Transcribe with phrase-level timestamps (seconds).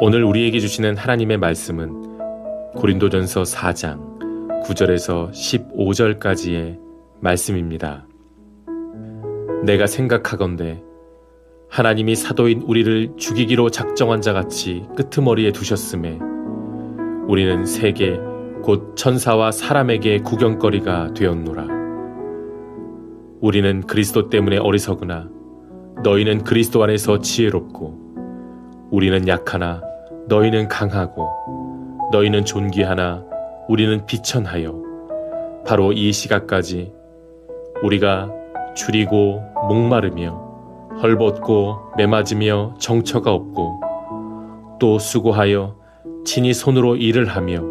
[0.00, 6.78] 오늘 우리에게 주시는 하나님의 말씀은 고린도전서 4장 9절에서 15절까지의
[7.20, 8.06] 말씀입니다.
[9.64, 10.82] 내가 생각하건대
[11.68, 16.18] 하나님이 사도인 우리를 죽이기로 작정한 자 같이 끄트머리에 두셨음에
[17.28, 18.18] 우리는 세계
[18.62, 21.66] 곧 천사와 사람에게 구경거리가 되었노라.
[23.40, 25.28] 우리는 그리스도 때문에 어리석으나
[26.02, 28.11] 너희는 그리스도 안에서 지혜롭고
[28.92, 29.80] 우리는 약하나
[30.28, 33.24] 너희는 강하고 너희는 존귀하나
[33.66, 34.74] 우리는 비천하여
[35.66, 36.92] 바로 이 시각까지
[37.82, 38.30] 우리가
[38.76, 40.38] 줄이고 목마르며
[41.02, 43.80] 헐벗고 매맞으며 정처가 없고
[44.78, 45.74] 또 수고하여
[46.26, 47.62] 친히 손으로 일을 하며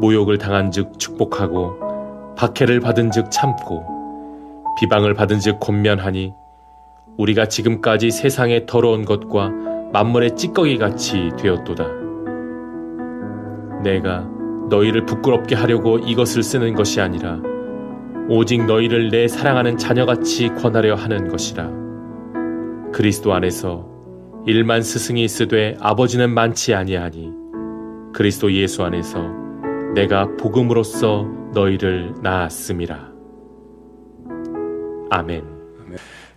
[0.00, 1.74] 모욕을 당한 즉 축복하고
[2.36, 3.84] 박해를 받은 즉 참고
[4.80, 6.32] 비방을 받은 즉 곤면하니
[7.18, 11.86] 우리가 지금까지 세상의 더러운 것과 만물의 찌꺼기 같이 되었도다.
[13.82, 14.26] 내가
[14.70, 17.40] 너희를 부끄럽게 하려고 이것을 쓰는 것이 아니라
[18.28, 21.70] 오직 너희를 내 사랑하는 자녀같이 권하려 하는 것이라.
[22.92, 23.86] 그리스도 안에서
[24.46, 27.32] 일만 스승이 있으되 아버지는 많지 아니하니
[28.14, 29.22] 그리스도 예수 안에서
[29.94, 33.12] 내가 복음으로써 너희를 낳았음이라.
[35.10, 35.51] 아멘.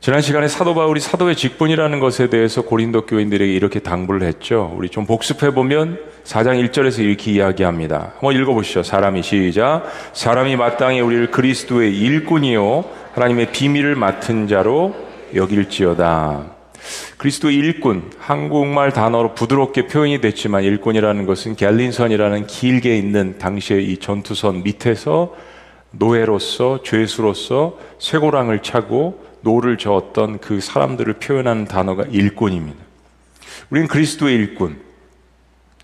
[0.06, 4.72] 지난 시간에 사도 바울이 사도의 직분이라는 것에 대해서 고린도 교인들에게 이렇게 당부를 했죠.
[4.78, 8.12] 우리 좀 복습해 보면 4장 1절에서 이렇게 이야기합니다.
[8.14, 8.84] 한번 읽어보시죠.
[8.84, 9.86] 사람이 시작.
[10.14, 14.94] 사람이 마땅히 우리를 그리스도의 일꾼이요 하나님의 비밀을 맡은 자로
[15.34, 16.52] 여길지어다.
[17.18, 24.62] 그리스도 일꾼 한국말 단어로 부드럽게 표현이 됐지만 일꾼이라는 것은 갤린선이라는 길게 있는 당시의 이 전투선
[24.62, 25.34] 밑에서
[25.90, 32.84] 노예로서 죄수로서 쇠고랑을 차고 노를 저었던 그 사람들을 표현하는 단어가 일꾼입니다.
[33.70, 34.78] 우리는 그리스도의 일꾼.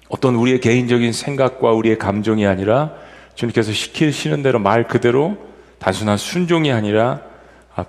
[0.09, 2.91] 어떤 우리의 개인적인 생각과 우리의 감정이 아니라
[3.35, 5.37] 주님께서 시키시는 대로 말 그대로
[5.79, 7.21] 단순한 순종이 아니라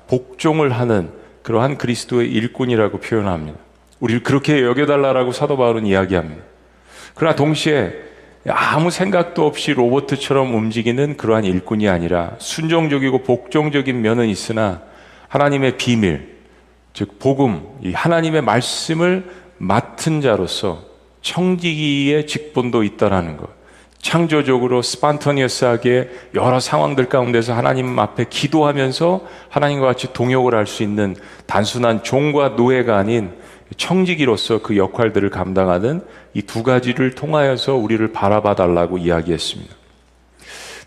[0.07, 1.11] 복종을 하는
[1.43, 3.59] 그러한 그리스도의 일꾼이라고 표현합니다.
[3.99, 6.43] 우리를 그렇게 여겨달라라고 사도 바울은 이야기합니다.
[7.15, 7.93] 그러나 동시에
[8.49, 14.83] 아무 생각도 없이 로봇처럼 움직이는 그러한 일꾼이 아니라 순종적이고 복종적인 면은 있으나
[15.33, 16.37] 하나님의 비밀,
[16.93, 20.83] 즉 복음, 이 하나님의 말씀을 맡은 자로서
[21.23, 23.49] 청지기의 직분도 있다라는 것.
[23.99, 31.17] 창조적으로 스판터니어스하게 여러 상황들 가운데서 하나님 앞에 기도하면서 하나님과 같이 동역을 할 수 있는
[31.47, 33.33] 단순한 종과 노예가 아닌
[33.79, 36.03] 청지기로서 그 역할들을 감당하는
[36.35, 39.75] 이 두 가지를 통하여서 우리를 바라봐 달라고 이야기했습니다.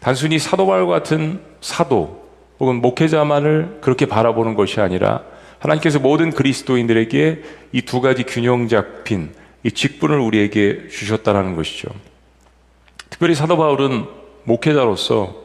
[0.01, 2.25] 단순히 사도발 같은 사도,
[2.59, 5.21] 혹은 목회자만을 그렇게 바라보는 것이 아니라
[5.59, 7.41] 하나님께서 모든 그리스도인들에게
[7.73, 9.31] 이 두 가지 균형 잡힌
[9.63, 11.89] 이 직분을 우리에게 주셨다는 것이죠.
[13.09, 14.05] 특별히 사도 바울은
[14.44, 15.35] 목회자로서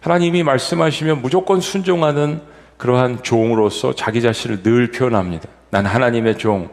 [0.00, 2.40] 하나님이 말씀하시면 무조건 순종하는
[2.76, 5.48] 그러한 종으로서 자기 자신을 늘 표현합니다.
[5.70, 6.68] 난 하나님의 종.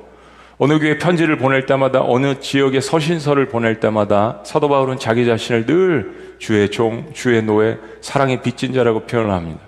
[0.58, 6.25] 어느 교회 편지를 보낼 때마다 어느 지역에 서신서를 보낼 때마다 사도 바울은 자기 자신을 늘
[6.38, 9.62] 주의 종, 주의 노예, 사랑의 빚진 자라고 표현을 합니다.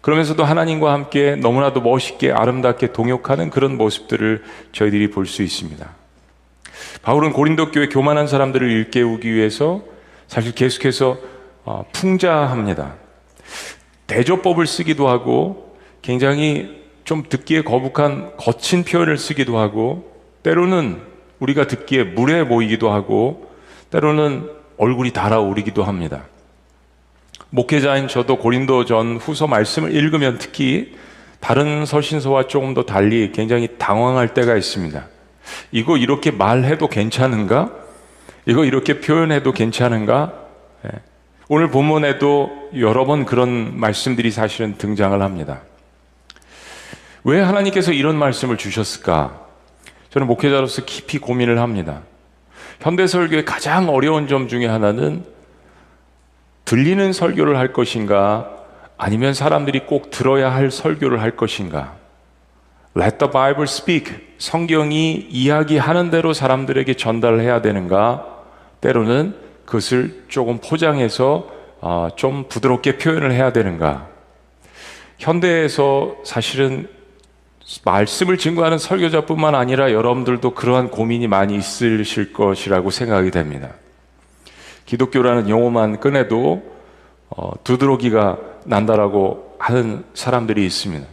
[0.00, 5.88] 그러면서도 하나님과 함께 너무나도 멋있게 아름답게 동역하는 그런 모습들을 저희들이 볼 수 있습니다.
[7.02, 9.82] 바울은 고린도 교회 교만한 사람들을 일깨우기 위해서
[10.26, 11.18] 사실 계속해서
[11.64, 12.94] 어, 풍자합니다.
[14.06, 20.10] 대조법을 쓰기도 하고 굉장히 좀 듣기에 거북한 거친 표현을 쓰기도 하고
[20.42, 21.00] 때로는
[21.40, 23.50] 우리가 듣기에 무례해 보이기도 하고
[23.90, 24.48] 때로는
[24.80, 26.22] 얼굴이 달아오르기도 합니다.
[27.50, 30.96] 목회자인 저도 고린도 전 후서 말씀을 읽으면 특히
[31.38, 35.06] 다른 서신서와 조금 더 달리 굉장히 당황할 때가 있습니다.
[35.70, 37.72] 이거 이렇게 말해도 괜찮은가?
[38.46, 40.32] 이거 이렇게 표현해도 괜찮은가?
[40.84, 40.90] 네.
[41.48, 45.60] 오늘 본문에도 여러 번 그런 말씀들이 사실은 등장을 합니다.
[47.24, 49.46] 왜 하나님께서 이런 말씀을 주셨을까?
[50.08, 52.02] 저는 목회자로서 깊이 고민을 합니다.
[52.80, 55.22] 현대 설교의 가장 어려운 점 중에 하나는
[56.64, 58.50] 들리는 설교를 할 것인가
[58.96, 61.94] 아니면 사람들이 꼭 들어야 할 설교를 할 것인가.
[62.96, 64.14] Let the Bible speak.
[64.38, 68.26] 성경이 이야기하는 대로 사람들에게 전달해야 되는가?
[68.80, 69.34] 때로는
[69.66, 71.50] 그것을 조금 포장해서
[71.82, 74.08] 어, 좀 부드럽게 표현을 해야 되는가?
[75.18, 76.88] 현대에서 사실은
[77.84, 83.70] 말씀을 증거하는 설교자뿐만 아니라 여러분들도 그러한 고민이 많이 있으실 것이라고 생각이 됩니다.
[84.86, 86.62] 기독교라는 용어만 꺼내도
[87.28, 91.06] 어, 두드러기가 난다라고 하는 사람들이 있습니다.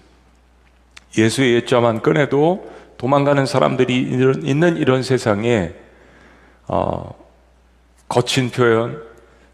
[1.18, 3.96] 예수의 예자만 꺼내도 도망가는 사람들이
[4.42, 5.74] 있는 이런 세상에
[6.68, 7.14] 어,
[8.08, 9.02] 거친 표현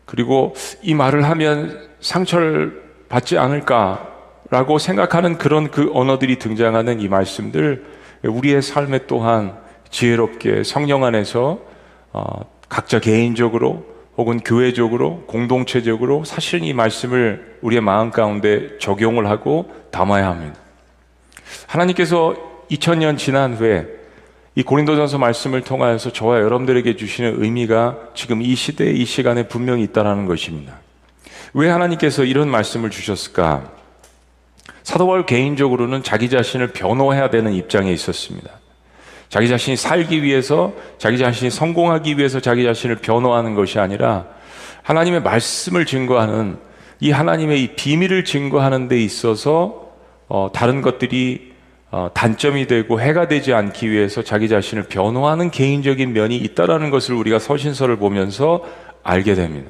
[0.06, 4.13] 그리고 이 말을 하면 상처를 받지 않을까
[4.54, 7.84] 라고 생각하는 그런 그 언어들이 등장하는 이 말씀들
[8.22, 9.58] 우리의 삶에 또한
[9.90, 11.58] 지혜롭게 성령 안에서
[12.12, 13.84] 어, 각자 개인적으로
[14.16, 20.60] 혹은 교회적으로 공동체적으로 사실 이 말씀을 우리의 마음 가운데 적용을 하고 담아야 합니다.
[21.66, 22.36] 하나님께서
[22.70, 23.88] 2000년 지난 후에
[24.54, 30.28] 이 고린도전서 말씀을 통하여서 저와 여러분들에게 주시는 의미가 지금 이 시대 이 시간에 분명히 있다라는
[30.28, 30.76] 것입니다.
[31.56, 33.82] 왜 하나님께서 이런 말씀을 주셨을까?
[34.84, 38.50] 사도 바울 개인적으로는 자기 자신을 변호해야 되는 입장에 있었습니다.
[39.30, 44.28] 자기 자신이 살기 위해서, 자기 자신이 성공하기 위해서 자기 자신을 변호하는 것이 아니라
[44.84, 46.58] 하나님의 말씀을 증거하는
[47.00, 49.92] 이 하나님의 이 비밀을 증거하는 데 있어서
[50.28, 51.54] 어, 다른 것들이
[51.90, 57.40] 어, 단점이 되고 해가 되지 않기 위해서 자기 자신을 변호하는 개인적인 면이 있다라는 것을 우리가
[57.40, 58.64] 서신서를 보면서
[59.04, 59.70] 알게 됩니다.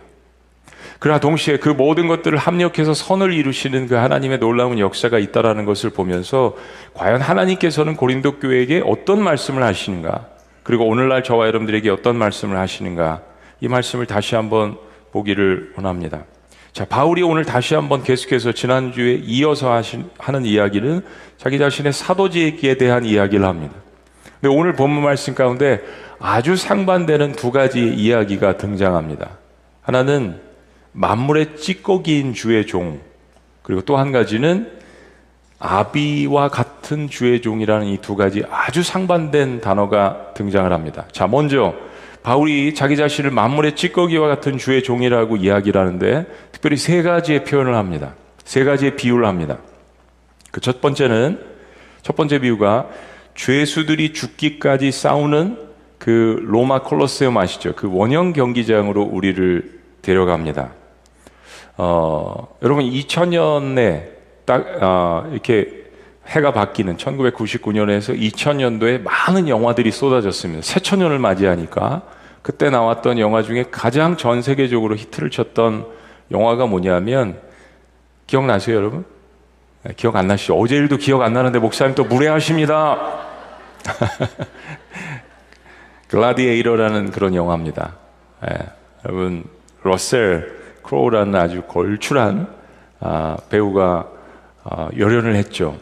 [1.03, 6.55] 그러나 동시에 그 모든 것들을 합력해서 선을 이루시는 그 하나님의 놀라운 역사가 있다라는 것을 보면서
[6.93, 10.27] 과연 하나님께서는 고린도 교회에게 어떤 말씀을 하시는가?
[10.63, 13.21] 그리고 오늘날 저와 여러분들에게 어떤 말씀을 하시는가?
[13.59, 14.77] 이 말씀을 다시 한번
[15.11, 16.23] 보기를 원합니다.
[16.71, 21.01] 자, 바울이 오늘 다시 한번 계속해서 지난주에 이어서 하신, 하는 이야기는
[21.35, 23.75] 자기 자신의 사도직에 대한 이야기를 합니다.
[24.39, 25.81] 근데 오늘 본문 말씀 가운데
[26.17, 29.31] 아주 상반되는 두 가지 이야기가 등장합니다.
[29.81, 30.52] 하나는
[30.93, 32.99] 만물의 찌꺼기인 주의 종,
[33.61, 34.71] 그리고 또 한 가지는
[35.59, 41.05] 아비와 같은 주의 종이라는 이 두 가지 아주 상반된 단어가 등장을 합니다.
[41.11, 41.73] 자, 먼저
[42.21, 48.13] 바울이 자기 자신을 만물의 찌꺼기와 같은 주의 종이라고 이야기를 하는데 특별히 세 가지의 표현을 합니다.
[48.43, 49.57] 세 가지의 비유를 합니다.
[50.51, 51.39] 그 첫 번째는
[52.01, 52.87] 첫 번째 비유가
[53.35, 55.57] 죄수들이 죽기까지 싸우는
[55.97, 57.73] 그 로마 콜로세움 아시죠?
[57.75, 60.71] 그 원형 경기장으로 우리를 데려갑니다.
[61.77, 64.11] 어, 여러분 2000년에
[64.45, 65.83] 딱 어, 이렇게
[66.27, 70.61] 해가 바뀌는 1999년에서 2000년도에 많은 영화들이 쏟아졌습니다.
[70.61, 72.03] 새천년을 맞이하니까
[72.41, 75.85] 그때 나왔던 영화 중에 가장 전 세계적으로 히트를 쳤던
[76.31, 77.39] 영화가 뭐냐면
[78.27, 79.05] 기억나세요, 여러분?
[79.83, 80.57] 네, 기억 안 나시죠?
[80.57, 83.19] 어제 일도 기억 안 나는데 목사님 또 무례하십니다.
[86.07, 87.95] Gladiator라는 그런 영화입니다.
[88.41, 88.57] 네,
[89.05, 89.43] 여러분
[89.83, 92.47] 러셀 크로우라는 아주 걸출한
[92.99, 94.07] 아, 배우가
[94.63, 95.77] 아, 열연을 했죠.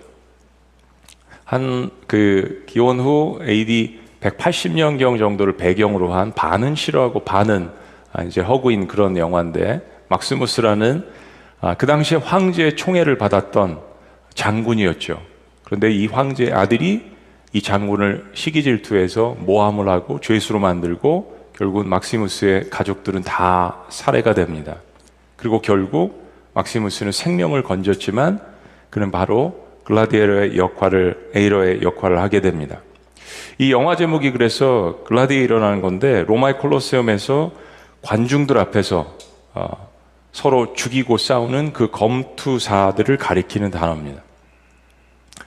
[1.46, 7.70] 한 그 기원 후 AD 180년경 정도를 배경으로 한 반은 싫어하고 반은
[8.12, 11.06] 아, 이제 허구인 그런 영화인데 막스무스라는
[11.62, 13.80] 아, 그 당시에 황제의 총애를 받았던
[14.34, 15.22] 장군이었죠.
[15.64, 17.10] 그런데 이 황제의 아들이
[17.54, 24.76] 이 장군을 시기 질투해서 모함을 하고 죄수로 만들고 결국 막시무스의 가족들은 다 살해가 됩니다.
[25.42, 26.22] 그리고 결국
[26.54, 28.40] 막시무스는 생명을 건졌지만
[28.92, 32.82] 그는 바로 글라디에러의 역할을 에이러의 역할을 하게 됩니다.
[33.58, 37.52] 이 영화 제목이 그래서 글라디에이러라는 건데 로마의 콜로세움에서
[38.04, 39.18] 관중들 앞에서
[39.56, 39.90] 어,
[40.32, 44.22] 서로 죽이고 싸우는 그 검투사들을 가리키는 단어입니다.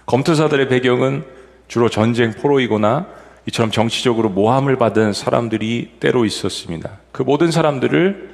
[0.06, 1.24] 검투사들의 배경은
[1.68, 3.06] 주로 전쟁 포로이거나
[3.46, 6.98] 이처럼 정치적으로 모함을 받은 사람들이 때로 있었습니다.
[7.12, 8.33] 그 모든 사람들을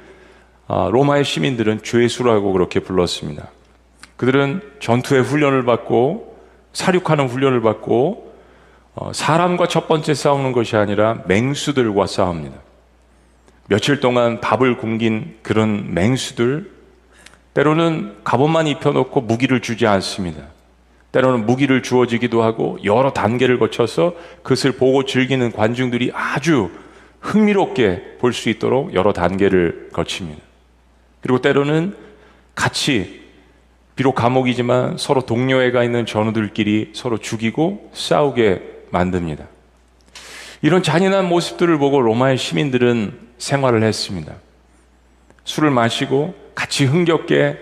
[0.91, 3.49] 로마의 시민들은 죄수라고 그렇게 불렀습니다.
[4.17, 6.37] 그들은 전투의 훈련을 받고
[6.73, 8.31] 사륙하는 훈련을 받고
[8.93, 12.57] 어, 사람과 첫 번째 싸우는 것이 아니라 맹수들과 싸웁니다.
[13.67, 16.69] 며칠 동안 밥을 굶긴 그런 맹수들,
[17.53, 20.43] 때로는 갑옷만 입혀놓고 무기를 주지 않습니다.
[21.11, 24.13] 때로는 무기를 주어지기도 하고 여러 단계를 거쳐서
[24.43, 26.69] 그것을 보고 즐기는 관중들이 아주
[27.21, 30.50] 흥미롭게 볼 수 있도록 여러 단계를 거칩니다.
[31.21, 31.95] 그리고 때로는
[32.55, 33.21] 같이
[33.95, 39.45] 비록 감옥이지만 서로 동료애가 있는 전우들끼리 서로 죽이고 싸우게 만듭니다.
[40.61, 44.33] 이런 잔인한 모습들을 보고 로마의 시민들은 생활을 했습니다.
[45.43, 47.57] 술을 마시고 같이 흥겹게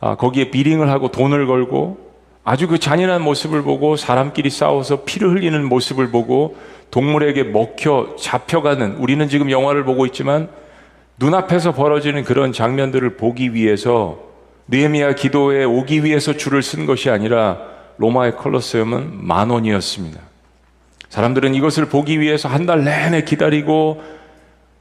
[0.00, 2.12] 아, 거기에 비링을 하고 돈을 걸고
[2.44, 6.56] 아주 그 잔인한 모습을 보고 사람끼리 싸워서 피를 흘리는 모습을 보고
[6.90, 10.48] 동물에게 먹혀 잡혀가는 우리는 지금 영화를 보고 있지만
[11.22, 14.18] 눈앞에서 벌어지는 그런 장면들을 보기 위해서
[14.66, 17.60] 느헤미야 기도에 오기 위해서 줄을 쓴 것이 아니라
[17.98, 20.18] 로마의 컬러세움은 만 원이었습니다.
[21.08, 24.02] 사람들은 이것을 보기 위해서 한 달 내내 기다리고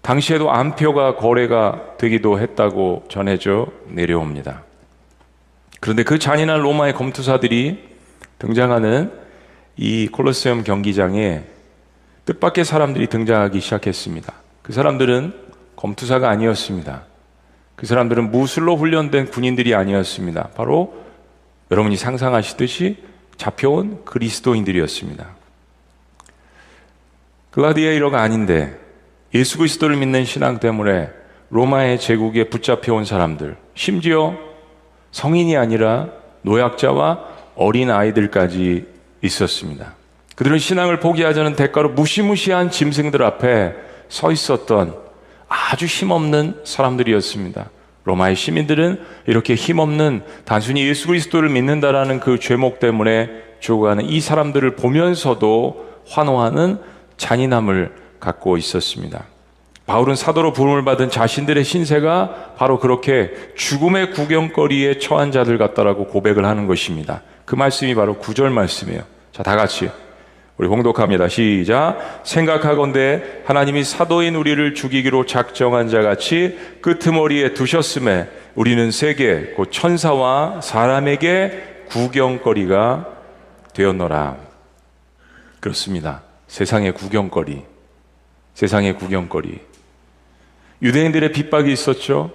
[0.02, 4.64] 당시에도 안표가 거래가 되기도 했다고 전해져 내려옵니다.
[5.80, 7.84] 그런데 그 잔인한 로마의 검투사들이
[8.40, 9.12] 등장하는
[9.78, 11.44] 이 콜로세움 경기장에
[12.26, 14.34] 뜻밖의 사람들이 등장하기 시작했습니다.
[14.64, 15.34] 그 사람들은
[15.82, 17.02] 검투사가 아니었습니다.
[17.76, 20.50] 그 사람들은 무술로 훈련된 군인들이 아니었습니다.
[20.56, 20.94] 바로
[21.72, 22.98] 여러분이 상상하시듯이
[23.36, 25.26] 잡혀온 그리스도인들이었습니다.
[27.50, 28.78] 글라디에이러가 아닌데
[29.34, 31.10] 예수 그리스도를 믿는 신앙 때문에
[31.50, 34.36] 로마의 제국에 붙잡혀온 사람들, 심지어
[35.12, 36.10] 성인이 아니라
[36.44, 38.86] 노약자와 어린 아이들까지
[39.24, 39.96] 있었습니다.
[40.36, 43.74] 그들은 신앙을 포기하자는 대가로 무시무시한 짐승들 앞에
[44.10, 45.01] 서 있었던
[45.52, 47.70] 아주 힘없는 사람들이었습니다.
[48.06, 53.30] 로마의 시민들은 이렇게 힘없는 단순히 예수 그리스도를 믿는다라는 그 죄목 때문에
[53.60, 56.80] 죽어가는 이 사람들을 보면서도 환호하는
[57.18, 59.26] 잔인함을 갖고 있었습니다.
[59.86, 66.66] 바울은 사도로 부름을 받은 자신들의 신세가 바로 그렇게 죽음의 구경거리에 처한 자들 같다라고 고백을 하는
[66.66, 67.24] 것입니다.
[67.44, 69.02] 그 말씀이 바로 구절 말씀이에요.
[69.34, 69.90] 자, 다 같이
[70.58, 71.28] 우리 봉독합니다.
[71.28, 72.22] 시작.
[72.24, 81.86] 생각하건대 하나님이 사도인 우리를 죽이기로 작정한 자 같이 끄트머리에 두셨음에 우리는 세계 곧 천사와 사람에게
[81.90, 83.08] 구경거리가
[83.74, 84.38] 되었노라.
[85.60, 86.22] 그렇습니다.
[86.48, 87.64] 세상의 구경거리.
[88.54, 89.60] 세상의 구경거리.
[90.82, 92.32] 유대인들의 핍박이 있었죠.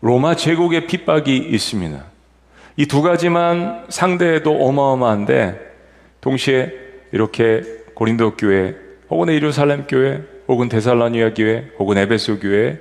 [0.00, 2.04] 로마 제국의 핍박이 있습니다.
[2.76, 5.60] 이 두 가지만 상대해도 어마어마한데
[6.22, 6.72] 동시에
[7.12, 7.62] 이렇게
[7.94, 8.76] 고린도 교회
[9.08, 12.78] 혹은 예루살렘 교회 혹은 데살로니아 교회 혹은 에베소 교회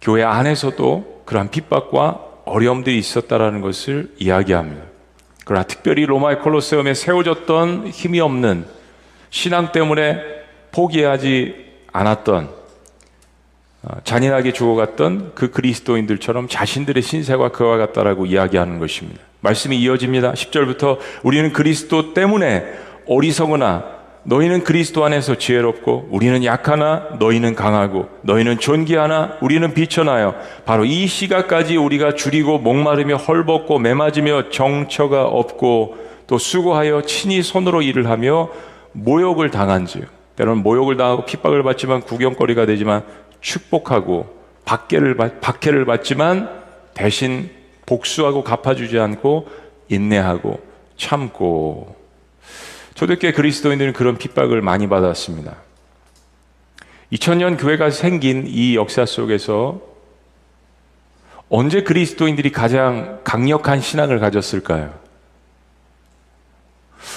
[0.00, 4.84] 교회 안에서도 그러한 핍박과 어려움들이 있었다라는 것을 이야기합니다.
[5.44, 8.66] 그러나 특별히 로마의 콜로세움에 세워졌던 힘이 없는
[9.30, 10.20] 신앙 때문에
[10.72, 12.65] 포기하지 않았던 어,
[14.04, 19.20] 잔인하게 죽어갔던 그 그리스도인들처럼 자신들의 신세가 그와 같다라고 이야기하는 것입니다.
[19.40, 20.32] 말씀이 이어집니다.
[20.32, 22.64] 10절부터 우리는 그리스도 때문에
[23.06, 31.06] 어리석으나 너희는 그리스도 안에서 지혜롭고 우리는 약하나 너희는 강하고 너희는 존귀하나 우리는 비천하여 바로 이
[31.06, 38.48] 시각까지 우리가 줄이고 목마르며 헐벗고 매맞으며 정처가 없고 또 수고하여 친히 손으로 일을 하며
[38.90, 43.04] 모욕을 당한즉 때로는 모욕을 당하고 핍박을 받지만 구경거리가 되지만
[43.40, 46.50] 축복하고 박해를, 박해를 받지만
[46.94, 47.50] 대신
[47.86, 49.48] 복수하고 갚아주지 않고
[49.88, 50.60] 인내하고
[50.96, 51.96] 참고
[52.94, 55.56] 초대교회 그리스도인들은 그런 핍박을 많이 받았습니다.
[57.12, 59.80] 2000년 교회가 생긴 이 역사 속에서
[61.48, 64.92] 언제 그리스도인들이 가장 강력한 신앙을 가졌을까요?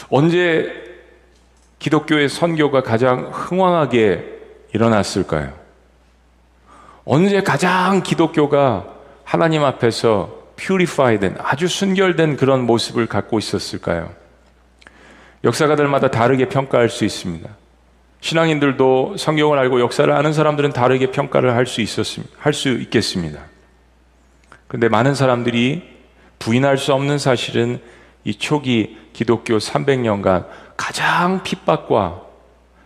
[0.09, 0.71] 언제
[1.79, 4.37] 기독교의 선교가 가장 흥왕하게
[4.73, 5.58] 일어났을까요?
[7.11, 8.85] 언제 가장 기독교가
[9.23, 14.11] 하나님 앞에서 퓨리파이된 아주 순결된 그런 모습을 갖고 있었을까요?
[15.43, 17.49] 역사가들마다 다르게 평가할 수 있습니다.
[18.21, 22.31] 신앙인들도 성경을 알고 역사를 아는 사람들은 다르게 평가를 할 수 있었습니다.
[22.37, 23.41] 할수 있겠습니다.
[24.67, 25.81] 근데 많은 사람들이
[26.37, 27.81] 부인할 수 없는 사실은
[28.23, 30.45] 이 초기 기독교 300년간
[30.77, 32.21] 가장 핍박과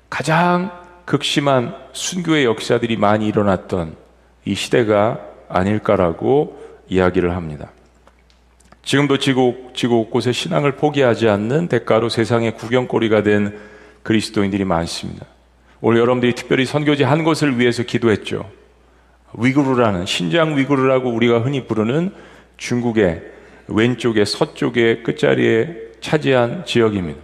[0.10, 0.72] 가장
[1.04, 4.02] 극심한 순교의 역사들이 많이 일어났던
[4.46, 5.20] 이 시대가
[5.50, 7.72] 아닐까라고 이야기를 합니다.
[8.84, 13.58] 지금도 지구, 지구 곳곳에 신앙을 포기하지 않는 대가로 세상의 구경거리가 된
[14.04, 15.26] 그리스도인들이 많습니다.
[15.80, 18.50] 오늘 여러분들이 특별히 선교지 한 곳을 위해서 기도했죠.
[19.34, 22.14] 위구르라는 신장 위구르라고 우리가 흔히 부르는
[22.58, 23.24] 중국의
[23.68, 27.20] 왼쪽에 서쪽의 끝자리에 차지한 지역입니다.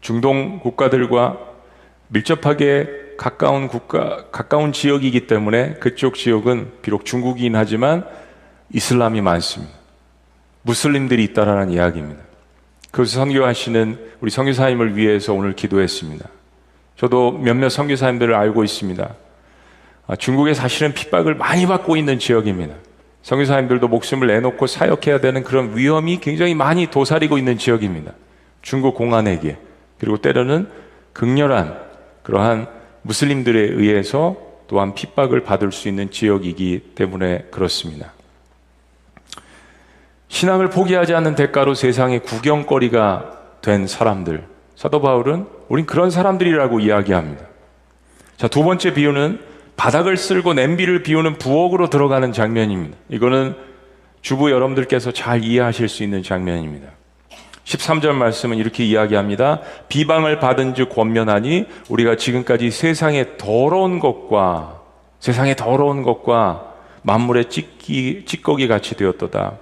[0.00, 1.38] 중동 국가들과
[2.08, 8.04] 밀접하게 가까운 국가, 가까운 지역이기 때문에 그쪽 지역은 비록 중국이긴 하지만
[8.74, 9.72] 이슬람이 많습니다.
[10.62, 12.20] 무슬림들이 있다라는 이야기입니다.
[12.90, 16.28] 그것을 선교하시는 우리 선교사님을 위해서 오늘 기도했습니다.
[16.96, 19.14] 저도 몇몇 선교사님들을 알고 있습니다.
[20.08, 22.74] 아, 중국에 사실은 핍박을 많이 받고 있는 지역입니다.
[23.22, 28.14] 선교사님들도 목숨을 내놓고 사역해야 되는 그런 위험이 굉장히 많이 도사리고 있는 지역입니다.
[28.62, 29.58] 중국 공안에게
[30.00, 30.68] 그리고 때로는
[31.12, 31.78] 극렬한
[32.24, 34.36] 그러한 무슬림들에 의해서
[34.68, 38.12] 또한 핍박을 받을 수 있는 지역이기 때문에 그렇습니다.
[40.28, 44.46] 신앙을 포기하지 않는 대가로 세상의 구경거리가 된 사람들.
[44.76, 47.44] 사도 바울은 우린 그런 사람들이라고 이야기합니다.
[48.38, 49.40] 자, 두 번째 비유는
[49.76, 52.96] 바닥을 쓸고 냄비를 비우는 부엌으로 들어가는 장면입니다.
[53.08, 53.54] 이거는
[54.22, 56.88] 주부 여러분들께서 잘 이해하실 수 있는 장면입니다.
[57.64, 59.60] 13절 말씀은 이렇게 이야기합니다.
[59.88, 64.80] 비방을 받은 즉 권면하니 우리가 지금까지 세상의 더러운 것과
[65.20, 69.58] 세상의 더러운 것과 만물의 찢기, 찌꺼기 같이 되었도다.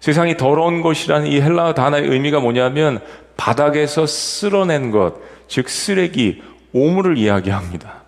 [0.00, 3.00] 세상이 더러운 것이라는 이 헬라어 단어의 의미가 뭐냐면
[3.36, 5.14] 바닥에서 쓸어낸 것,
[5.48, 6.42] 즉 쓰레기,
[6.72, 8.02] 오물을 이야기합니다.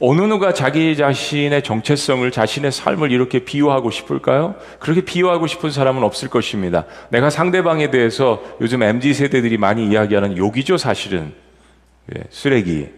[0.00, 4.56] 어느 누가 자기 자신의 정체성을, 자신의 삶을 이렇게 비유하고 싶을까요?
[4.78, 6.84] 그렇게 비유하고 싶은 사람은 없을 것입니다.
[7.10, 11.32] 내가 상대방에 대해서 요즘 MZ 세대들이 많이 이야기하는 욕이죠, 사실은.
[12.14, 12.88] 예, 쓰레기.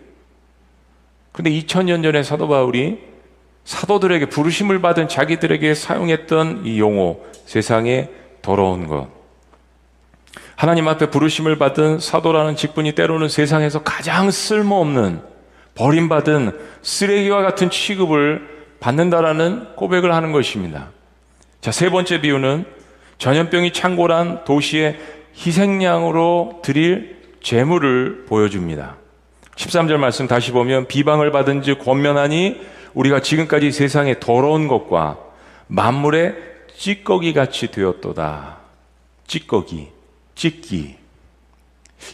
[1.32, 2.98] 근데 2000년 전에 사도 바울이
[3.64, 8.08] 사도들에게 부르심을 받은 자기들에게 사용했던 이 용어, 세상에
[8.42, 9.08] 더러운 것.
[10.56, 15.29] 하나님 앞에 부르심을 받은 사도라는 직분이 때로는 세상에서 가장 쓸모없는
[15.74, 18.48] 버림받은 쓰레기와 같은 취급을
[18.80, 20.90] 받는다라는 고백을 하는 것입니다.
[21.60, 22.64] 자, 세 번째 비유는
[23.18, 24.98] 전염병이 창궐한 도시의
[25.36, 28.96] 희생양으로 드릴 재물을 보여줍니다.
[29.56, 32.60] 13절 말씀 다시 보면 비방을 받은 즉 권면하니
[32.94, 35.18] 우리가 지금까지 세상에 더러운 것과
[35.66, 36.34] 만물의
[36.74, 38.58] 찌꺼기 같이 되었도다.
[39.26, 39.88] 찌꺼기,
[40.34, 40.96] 찌끼.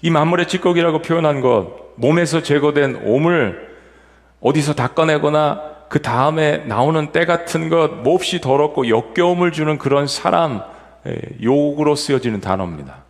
[0.03, 3.69] 이 만물의 찌꺼기라고 표현한 것, 몸에서 제거된 오물
[4.41, 10.63] 어디서 닦아내거나 그 다음에 나오는 때 같은 것 몹시 더럽고 역겨움을 주는 그런 사람
[11.43, 13.05] 욕으로 쓰여지는 단어입니다.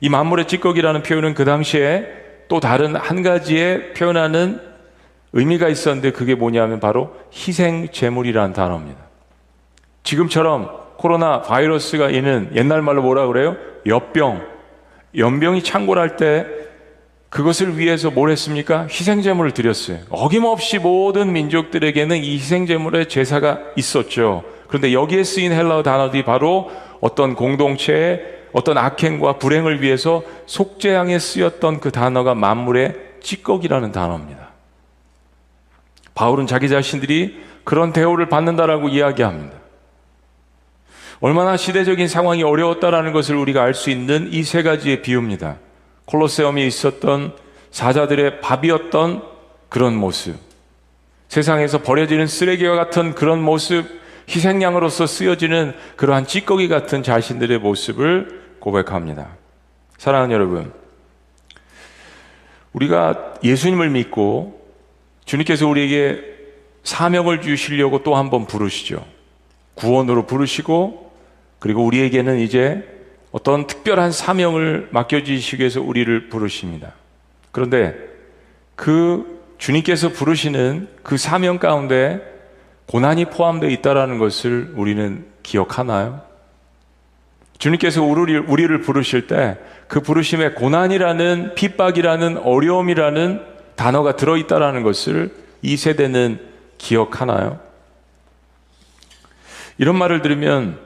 [0.00, 2.06] 이 만물의 찌꺼기라는 표현은 그 당시에
[2.48, 4.60] 또 다른 한 가지의 표현하는
[5.32, 9.00] 의미가 있었는데 그게 뭐냐면 바로 희생 제물이라는 단어입니다.
[10.02, 13.56] 지금처럼 코로나 바이러스가 있는 옛날 말로 뭐라 그래요?
[13.86, 14.42] 엽병,
[15.16, 16.46] 연병이 창궐할 때
[17.32, 18.82] 그것을 위해서 뭘 했습니까?
[18.82, 20.00] 희생제물을 드렸어요.
[20.10, 24.44] 어김없이 모든 민족들에게는 이 희생제물의 제사가 있었죠.
[24.68, 26.70] 그런데 여기에 쓰인 헬라어 단어들이 바로
[27.00, 28.20] 어떤 공동체의
[28.52, 34.50] 어떤 악행과 불행을 위해서 속죄양에 쓰였던 그 단어가 만물의 찌꺼기라는 단어입니다.
[36.14, 39.56] 바울은 자기 자신들이 그런 대우를 받는다라고 이야기합니다.
[41.20, 45.56] 얼마나 시대적인 상황이 어려웠다라는 것을 우리가 알 수 있는 이 세 가지의 비유입니다.
[46.12, 47.32] 콜로세움이 있었던
[47.70, 49.22] 사자들의 밥이었던
[49.70, 50.36] 그런 모습.
[51.28, 53.86] 세상에서 버려지는 쓰레기와 같은 그런 모습,
[54.28, 59.28] 희생양으로서 쓰여지는 그러한 찌꺼기 같은 자신들의 모습을 고백합니다.
[59.96, 60.72] 사랑하는 여러분,
[62.74, 64.60] 우리가 예수님을 믿고
[65.24, 66.22] 주님께서 우리에게
[66.84, 69.04] 사명을 주시려고 또 한 번 부르시죠.
[69.74, 71.10] 구원으로 부르시고
[71.58, 72.91] 그리고 우리에게는 이제
[73.32, 76.92] 어떤 특별한 사명을 맡겨주시기 위해서 우리를 부르십니다.
[77.50, 77.96] 그런데
[78.76, 82.20] 그 주님께서 부르시는 그 사명 가운데
[82.86, 86.20] 고난이 포함되어 있다는 것을 우리는 기억하나요?
[87.58, 89.56] 주님께서 우리를, 우리를 부르실 때
[89.92, 93.44] 그 부르심에 고난이라는 핍박이라는 어려움이라는
[93.76, 96.40] 단어가 들어있다는 것을 이 세대는
[96.78, 97.60] 기억하나요?
[99.76, 100.78] 이런 말을 들으면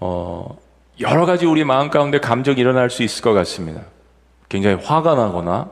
[0.00, 0.58] 어,
[1.00, 3.82] 여러 가지 우리 마음 가운데 감정이 일어날 수 있을 것 같습니다.
[4.48, 5.70] 굉장히 화가 나거나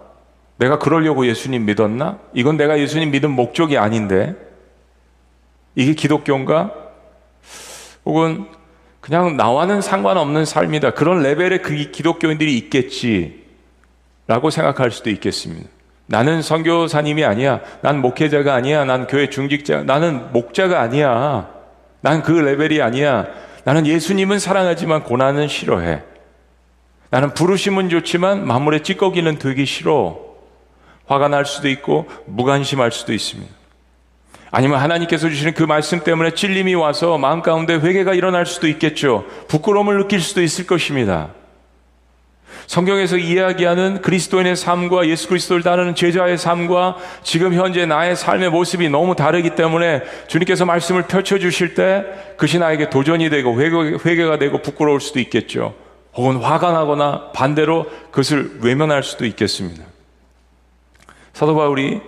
[0.56, 2.18] 내가 그러려고 예수님 믿었나?
[2.34, 4.34] 이건 내가 예수님 믿은 목적이 아닌데
[5.74, 6.72] 이게 기독교인가?
[8.04, 8.46] 혹은
[9.00, 10.92] 그냥 나와는 상관없는 삶이다.
[10.92, 13.44] 그런 레벨의 그 기독교인들이 있겠지.
[14.26, 15.68] 라고 생각할 수도 있겠습니다.
[16.06, 17.60] 나는 선교사님이 아니야.
[17.82, 18.84] 난 목회자가 아니야.
[18.84, 19.84] 난 교회 중직자.
[19.84, 21.48] 나는 목자가 아니야.
[22.00, 23.26] 난 그 레벨이 아니야.
[23.70, 26.02] 나는 예수님은 사랑하지만 고난은 싫어해.
[27.10, 30.18] 나는 부르심은 좋지만 만물의 찌꺼기는 되기 싫어.
[31.06, 33.48] 화가 날 수도 있고 무관심할 수도 있습니다.
[34.50, 39.24] 아니면 하나님께서 주시는 그 말씀 때문에 찔림이 와서 마음 가운데 회개가 일어날 수도 있겠죠.
[39.46, 41.28] 부끄러움을 느낄 수도 있을 것입니다.
[42.70, 49.16] 성경에서 이야기하는 그리스도인의 삶과 예수 그리스도를 따르는 제자의 삶과 지금 현재 나의 삶의 모습이 너무
[49.16, 52.04] 다르기 때문에 주님께서 말씀을 펼쳐주실 때
[52.36, 55.74] 그것이 나에게 도전이 되고 회개, 가 되고 부끄러울 수도 있겠죠.
[56.14, 59.82] 혹은 화가 나거나 반대로 그것을 외면할 수도 있겠습니다.
[61.32, 62.00] 사도 바울이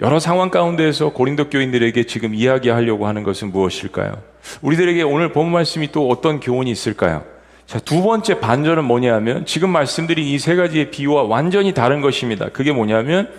[0.00, 4.20] 여러 상황 가운데에서 고린도 교인들에게 지금 이야기하려고 하는 것은 무엇일까요?
[4.62, 7.22] 우리들에게 오늘 본 말씀이 또 어떤 교훈이 있을까요?
[7.70, 12.48] 자, 두 번째 반전은 뭐냐면 지금 말씀드린 이 세 가지의 비유와 완전히 다른 것입니다.
[12.48, 13.30] 그게 뭐냐면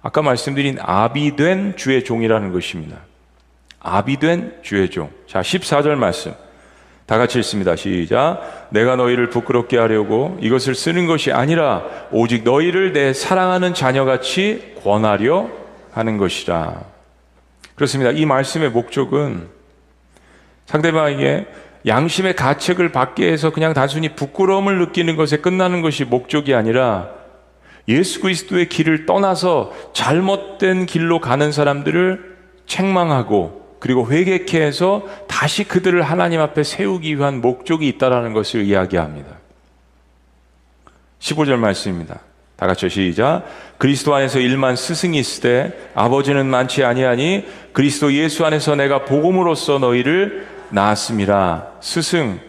[0.00, 2.98] 아까 말씀드린 아비된 주의 종이라는 것입니다.
[3.80, 5.10] 아비된 주의 종.
[5.26, 6.32] 자, 14절 말씀.
[7.06, 7.74] 다 같이 읽습니다.
[7.74, 8.68] 시작.
[8.70, 11.82] 내가 너희를 부끄럽게 하려고 이것을 쓰는 것이 아니라
[12.12, 15.50] 오직 너희를 내 사랑하는 자녀같이 권하려
[15.90, 16.80] 하는 것이라.
[17.74, 18.12] 그렇습니다.
[18.12, 19.48] 이 말씀의 목적은
[20.66, 21.48] 상대방에게
[21.86, 27.10] 양심의 가책을 받게 해서 그냥 단순히 부끄러움을 느끼는 것에 끝나는 것이 목적이 아니라
[27.88, 36.40] 예수 그리스도의 길을 떠나서 잘못된 길로 가는 사람들을 책망하고 그리고 회개케 해서 다시 그들을 하나님
[36.40, 39.36] 앞에 세우기 위한 목적이 있다라는 것을 이야기합니다.
[41.18, 42.20] 15절 말씀입니다.
[42.56, 43.44] 다 같이 시작.
[43.76, 47.44] 그리스도 안에서 일만 스승이 있으되 아버지는 많지 아니하니
[47.74, 51.74] 그리스도 예수 안에서 내가 복음으로써 너희를 낳았음이라.
[51.80, 52.40] 스승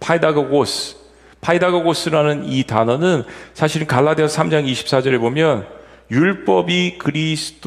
[0.00, 0.96] παιδαγωγός
[1.40, 5.66] παιδαγωγός라는 이 단어는 사실은 갈라디아서 3장 24절에 보면
[6.10, 7.58] 율법이 그리스도인을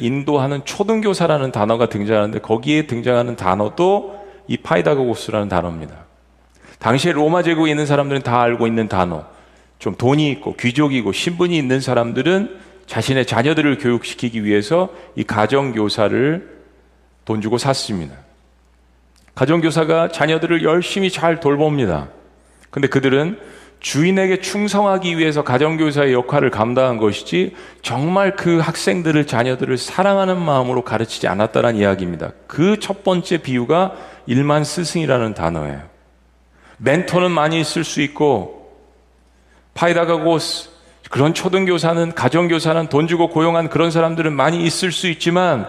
[0.00, 5.96] 인도하는 초등교사라는 단어가 등장하는데 거기에 등장하는 단어도 이 파이다고고스라는 단어입니다.
[6.78, 9.24] 당시에 로마 제국에 있는 사람들은 다 알고 있는 단어.
[9.78, 16.62] 좀 돈이 있고 귀족이고 신분이 있는 사람들은 자신의 자녀들을 교육시키기 위해서 이 가정교사를
[17.24, 18.21] 돈 주고 샀습니다.
[19.34, 22.08] 가정교사가 자녀들을 열심히 잘 돌봅니다.
[22.70, 23.38] 근데 그들은
[23.80, 31.76] 주인에게 충성하기 위해서 가정교사의 역할을 감당한 것이지 정말 그 학생들을 자녀들을 사랑하는 마음으로 가르치지 않았다는
[31.76, 32.32] 이야기입니다.
[32.46, 33.94] 그 첫 번째 비유가
[34.26, 35.82] 일만 스승이라는 단어예요.
[36.78, 38.72] 멘토는 많이 있을 수 있고
[39.74, 40.38] 파이다가고
[41.10, 45.66] 그런 초등교사는 가정교사는 돈 주고 고용한 그런 사람들은 많이 있을 수 있지만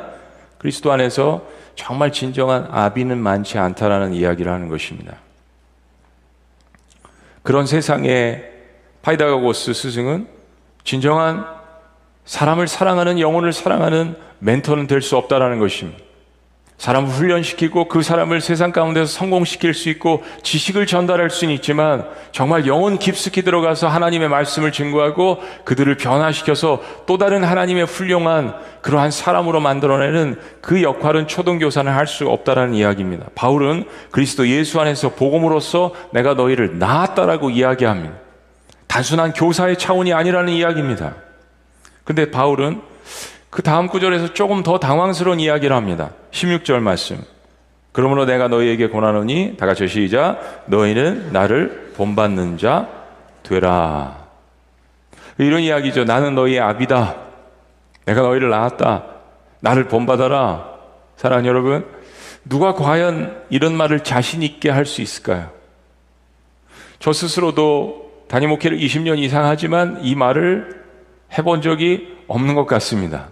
[0.59, 1.45] 그리스도 안에서
[1.75, 5.17] 정말 진정한 아비는 많지 않다라는 이야기를 하는 것입니다.
[7.41, 8.43] 그런 세상에
[9.01, 10.27] 파이다가고스 스승은
[10.83, 11.45] 진정한
[12.25, 16.02] 사람을 사랑하는 영혼을 사랑하는 멘토는 될 수 없다라는 것입니다.
[16.77, 22.97] 사람을 훈련시키고 그 사람을 세상 가운데서 성공시킬 수 있고 지식을 전달할 수는 있지만 정말 영혼
[22.97, 30.81] 깊숙이 들어가서 하나님의 말씀을 증거하고 그들을 변화시켜서 또 다른 하나님의 훌륭한 그러한 사람으로 만들어내는 그
[30.83, 33.27] 역할은 초등교사는 할 수 없다라는 이야기입니다.
[33.33, 38.13] 바울은 그리스도 예수 안에서 복음으로써 내가 너희를 낳았다라고 이야기합니다.
[38.87, 41.15] 단순한 교사의 차원이 아니라는 이야기입니다.
[42.03, 42.81] 근데 바울은
[43.53, 46.09] 그 다음 구절에서 조금 더 당황스러운 이야기를 합니다.
[46.31, 47.23] 16절 말씀.
[47.91, 50.63] 그러므로 내가 너희에게 권하노니 다 같이 시작.
[50.65, 52.87] 너희는 나를 본받는 자
[53.43, 54.17] 되라.
[55.37, 56.03] 이런 이야기죠.
[56.03, 57.15] 나는 너희의 아비다.
[58.05, 59.03] 내가 너희를 낳았다.
[59.59, 60.71] 나를 본받아라.
[61.17, 61.85] 사랑하는 여러분,
[62.49, 65.51] 누가 과연 이런 말을 자신 있게 할 수 있을까요?
[66.97, 70.83] 저 스스로도 담임 목회를 20년 이상 하지만 이 말을
[71.37, 73.29] 해본 적이 없는 것 같습니다.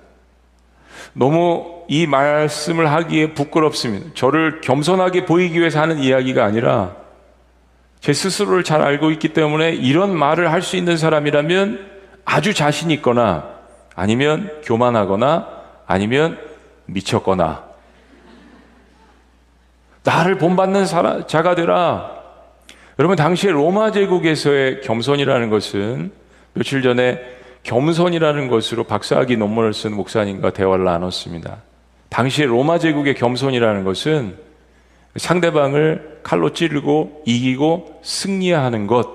[1.13, 4.11] 너무 이 말씀을 하기에 부끄럽습니다.
[4.13, 6.95] 저를 겸손하게 보이기 위해서 하는 이야기가 아니라
[7.99, 11.89] 제 스스로를 잘 알고 있기 때문에 이런 말을 할 수 있는 사람이라면
[12.25, 13.49] 아주 자신 있거나
[13.95, 15.47] 아니면 교만하거나
[15.85, 16.39] 아니면
[16.85, 17.71] 미쳤거나
[20.03, 22.11] 나를 본받는 사람, 자가 되라.
[22.97, 26.11] 여러분, 당시에 로마 제국에서의 겸손이라는 것은
[26.53, 27.19] 며칠 전에
[27.63, 31.57] 겸손이라는 것으로 박사학위 논문을 쓴 목사님과 대화를 나눴습니다.
[32.09, 34.37] 당시에 로마 제국의 겸손이라는 것은
[35.15, 39.07] 상대방을 칼로 찌르고 이기고 승리하는 것,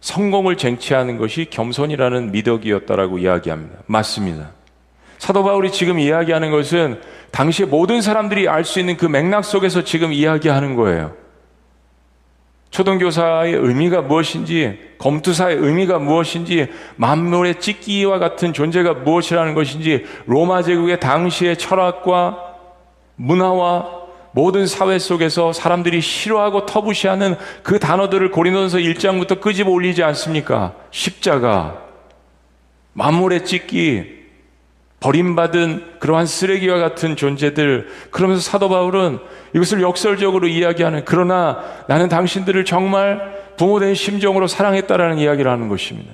[0.00, 3.78] 성공을 쟁취하는 것이 겸손이라는 미덕이었다라고 이야기합니다.
[3.86, 4.50] 맞습니다.
[5.18, 10.12] 사도 바울이 지금 이야기하는 것은 당시에 모든 사람들이 알 수 있는 그 맥락 속에서 지금
[10.12, 11.14] 이야기하는 거예요.
[12.72, 21.58] 초등교사의 의미가 무엇인지, 검투사의 의미가 무엇인지, 만물의 찍기와 같은 존재가 무엇이라는 것인지, 로마 제국의 당시의
[21.58, 22.38] 철학과
[23.16, 24.00] 문화와
[24.32, 30.74] 모든 사회 속에서 사람들이 싫어하고 터부시하는 그 단어들을 고린도서 1장부터 끄집어 올리지 않습니까?
[30.90, 31.82] 십자가,
[32.94, 34.21] 만물의 찍기,
[35.02, 39.18] 버림받은 그러한 쓰레기와 같은 존재들 그러면서 사도 바울은
[39.54, 46.12] 이것을 역설적으로 이야기하는 그러나 나는 당신들을 정말 부모된 심정으로 사랑했다라는 이야기를 하는 것입니다.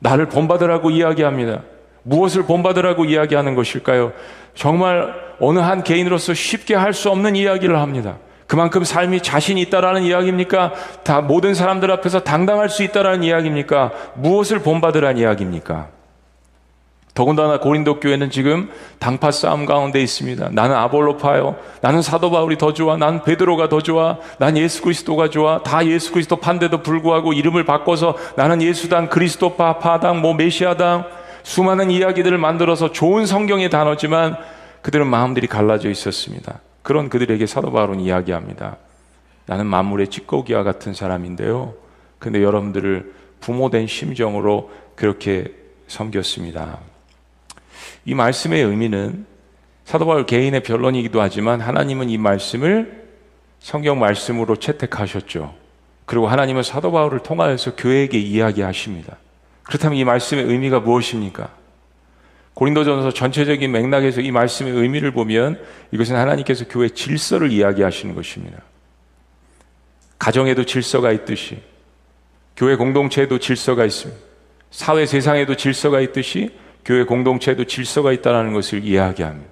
[0.00, 1.62] 나를 본받으라고 이야기합니다.
[2.02, 4.12] 무엇을 본받으라고 이야기하는 것일까요?
[4.54, 8.18] 정말 어느 한 개인으로서 쉽게 할 수 없는 이야기를 합니다.
[8.46, 10.72] 그만큼 삶이 자신 있다라는 이야기입니까?
[11.02, 13.92] 다 모든 사람들 앞에서 당당할 수 있다라는 이야기입니까?
[14.14, 15.95] 무엇을 본받으라는 이야기입니까?
[17.16, 20.50] 더군다나 고린도 교회는 지금 당파 싸움 가운데 있습니다.
[20.52, 21.56] 나는 아볼로파요.
[21.80, 22.98] 나는 사도 바울이 더 좋아.
[22.98, 24.18] 나는 베드로가 더 좋아.
[24.38, 25.62] 난 예수 그리스도가 좋아.
[25.62, 31.06] 다 예수 그리스도 판데도 불구하고 이름을 바꿔서 나는 예수당, 그리스도파, 파당, 뭐 메시아당
[31.42, 34.36] 수많은 이야기들을 만들어서 좋은 성경의 단어지만
[34.82, 36.60] 그들은 마음들이 갈라져 있었습니다.
[36.82, 38.76] 그런 그들에게 사도 바울은 이야기합니다.
[39.46, 41.72] 나는 만물의 찌꺼기와 같은 사람인데요.
[42.18, 45.46] 근데 여러분들을 부모된 심정으로 그렇게
[45.88, 46.78] 섬겼습니다.
[48.06, 49.26] 이 말씀의 의미는
[49.84, 53.04] 사도 바울 개인의 변론이기도 하지만 하나님은 이 말씀을
[53.58, 55.54] 성경 말씀으로 채택하셨죠.
[56.06, 59.16] 그리고 하나님은 사도 바울을 통하여서 교회에게 이야기하십니다.
[59.64, 61.50] 그렇다면 이 말씀의 의미가 무엇입니까?
[62.54, 68.62] 고린도전서 전체적인 맥락에서 이 말씀의 의미를 보면 이것은 하나님께서 교회 질서를 이야기하시는 것입니다.
[70.18, 71.60] 가정에도 질서가 있듯이
[72.56, 74.20] 교회 공동체에도 질서가 있습니다.
[74.70, 76.50] 사회 세상에도 질서가 있듯이
[76.86, 79.50] 교회 공동체에도 질서가 있다는 것을 이야기합니다.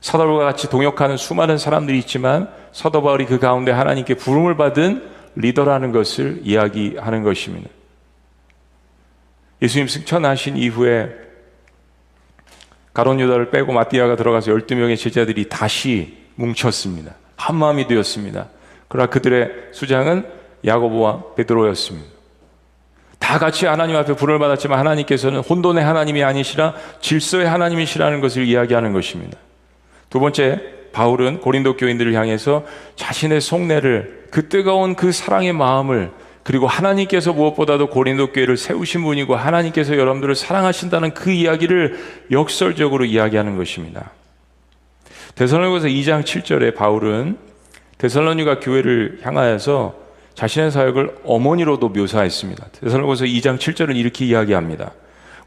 [0.00, 7.22] 사도바울과 같이 동역하는 수많은 사람들이 있지만 사도바울이 그 가운데 하나님께 부름을 받은 리더라는 것을 이야기하는
[7.22, 7.70] 것입니다.
[9.62, 11.08] 예수님 승천하신 이후에
[12.92, 17.14] 가론 유다를 빼고 마띠아가 들어가서 12명의 제자들이 다시 뭉쳤습니다.
[17.36, 18.48] 한 마음이 되었습니다.
[18.88, 20.26] 그러나 그들의 수장은
[20.66, 22.11] 야고보와 베드로였습니다.
[23.22, 29.38] 다 같이 하나님 앞에 불을 받았지만 하나님께서는 혼돈의 하나님이 아니시라 질서의 하나님이시라는 것을 이야기하는 것입니다.
[30.10, 30.60] 두 번째,
[30.92, 36.10] 바울은 고린도 교인들을 향해서 자신의 속내를 그 뜨거운 그 사랑의 마음을
[36.42, 44.10] 그리고 하나님께서 무엇보다도 고린도 교회를 세우신 분이고 하나님께서 여러분들을 사랑하신다는 그 이야기를 역설적으로 이야기하는 것입니다.
[45.36, 47.38] 대선로니가서 2장 7절에 바울은
[47.98, 50.01] 대선로니가 교회를 향하여서
[50.34, 52.66] 자신의 사역을 어머니로도 묘사했습니다.
[52.80, 54.92] 대선로니가서 2장 7절은 이렇게 이야기합니다.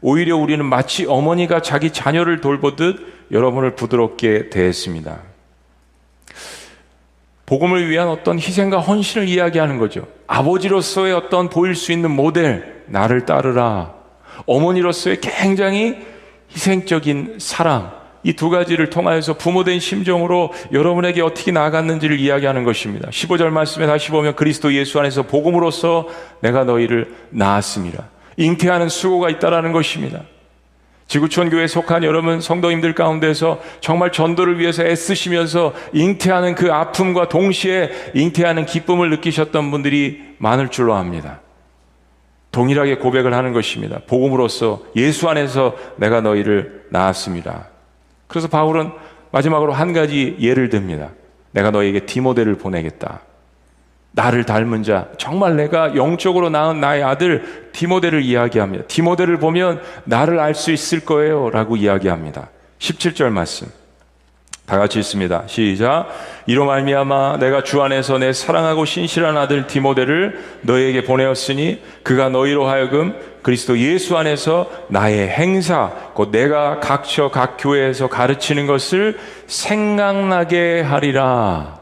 [0.00, 5.18] 오히려 우리는 마치 어머니가 자기 자녀를 돌보듯 여러분을 부드럽게 대했습니다.
[7.46, 10.06] 복음을 위한 어떤 희생과 헌신을 이야기하는 거죠.
[10.26, 13.94] 아버지로서의 어떤 보일 수 있는 모델, 나를 따르라.
[14.46, 16.04] 어머니로서의 굉장히
[16.50, 17.92] 희생적인 사랑,
[18.26, 23.08] 이 두 가지를 통하여서 부모된 심정으로 여러분에게 어떻게 나아갔는지를 이야기하는 것입니다.
[23.08, 26.08] 15절 말씀에 다시 보면 그리스도 예수 안에서 복음으로서
[26.40, 28.08] 내가 너희를 낳았습니다.
[28.36, 30.22] 잉태하는 수고가 있다라는 것입니다.
[31.06, 38.66] 지구촌 교회에 속한 여러분 성도님들 가운데서 정말 전도를 위해서 애쓰시면서 잉태하는 그 아픔과 동시에 잉태하는
[38.66, 41.42] 기쁨을 느끼셨던 분들이 많을 줄로 압니다.
[42.50, 44.00] 동일하게 고백을 하는 것입니다.
[44.08, 47.75] 복음으로써 예수 안에서 내가 너희를 낳았습니다.
[48.26, 48.90] 그래서 바울은
[49.30, 51.10] 마지막으로 한 가지 예를 듭니다.
[51.52, 53.20] 내가 너에게 디모델을 보내겠다.
[54.12, 58.84] 나를 닮은 자, 정말 내가 영적으로 낳은 나의 아들 디모데를 이야기합니다.
[58.86, 61.50] 디모데를 보면 나를 알 수 있을 거예요.
[61.50, 62.48] 라고 이야기합니다.
[62.78, 63.68] 17절 말씀.
[64.66, 65.44] 다 같이 있습니다.
[65.46, 66.08] 시작.
[66.46, 73.14] 이로 말미암아 내가 주 안에서 내 사랑하고 신실한 아들 디모데를 너희에게 보내었으니 그가 너희로 하여금
[73.42, 81.78] 그리스도 예수 안에서 나의 행사 곧 내가 각처 각 교회에서 가르치는 것을 생각나게 하리라.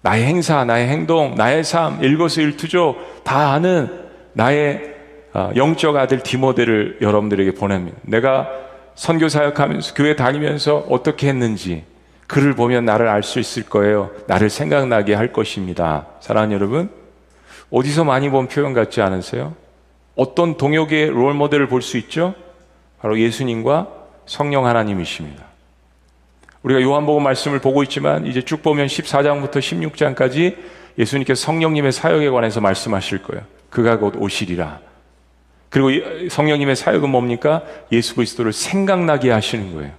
[0.00, 3.90] 나의 행사, 나의 행동, 나의 삶, 일거수일투조 다 아는
[4.32, 4.94] 나의
[5.34, 7.98] 어, 영적 아들 디모데를 여러분들에게 보냅니다.
[8.02, 8.48] 내가
[8.98, 11.84] 선교 사역하면서 교회 다니면서 어떻게 했는지
[12.26, 14.10] 그를 보면 나를 알 수 있을 거예요.
[14.26, 16.06] 나를 생각나게 할 것입니다.
[16.18, 16.90] 사랑하는 여러분,
[17.70, 19.54] 어디서 많이 본 표현 같지 않으세요?
[20.16, 22.34] 어떤 동역의 롤 모델을 볼 수 있죠?
[23.00, 23.86] 바로 예수님과
[24.26, 25.44] 성령 하나님이십니다.
[26.64, 30.56] 우리가 요한복음 말씀을 보고 있지만 이제 쭉 보면 14장부터 16장까지
[30.98, 33.44] 예수님께서 성령님의 사역에 관해서 말씀하실 거예요.
[33.70, 34.87] 그가 곧 오시리라.
[35.70, 35.90] 그리고
[36.30, 37.62] 성령님의 사역은 뭡니까?
[37.92, 39.92] 예수 그리스도를 생각나게 하시는 거예요.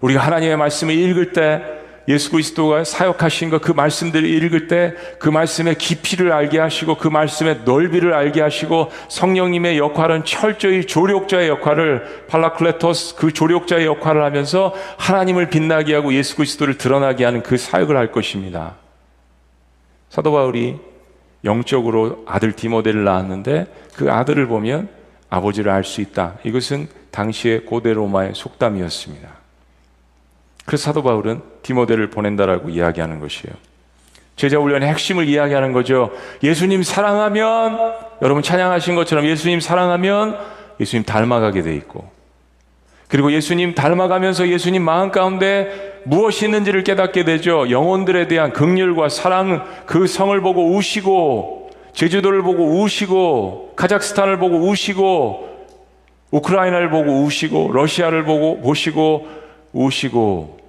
[0.00, 1.62] 우리가 하나님의 말씀을 읽을 때
[2.08, 7.60] 예수 그리스도가 사역하신 것 그 말씀들을 읽을 때 그 말씀의 깊이를 알게 하시고 그 말씀의
[7.64, 15.94] 넓이를 알게 하시고 성령님의 역할은 철저히 조력자의 역할을 팔라클레토스 그 조력자의 역할을 하면서 하나님을 빛나게
[15.94, 18.74] 하고 예수 그리스도를 드러나게 하는 그 사역을 할 것입니다.
[20.08, 20.78] 사도 바울이
[21.44, 25.01] 영적으로 아들 디모데를 낳았는데 그 아들을 보면
[25.32, 26.34] 아버지를 알 수 있다.
[26.44, 29.28] 이것은 당시의 고대 로마의 속담이었습니다.
[30.66, 33.54] 그래서 사도 바울은 디모데를 보낸다라고 이야기하는 것이에요.
[34.36, 36.10] 제자 훈련의 핵심을 이야기하는 거죠.
[36.42, 40.38] 예수님 사랑하면 여러분 찬양하신 것처럼 예수님 사랑하면
[40.78, 42.10] 예수님 닮아가게 돼 있고
[43.08, 47.70] 그리고 예수님 닮아가면서 예수님 마음 가운데 무엇이 있는지를 깨닫게 되죠.
[47.70, 51.61] 영혼들에 대한 극렬과 사랑 그 성을 보고 우시고
[51.94, 55.48] 제주도를 보고 우시고 카자흐스탄을 보고 우시고
[56.30, 59.28] 우크라이나를 보고 우시고 러시아를 보고 보시고
[59.72, 60.62] 우시고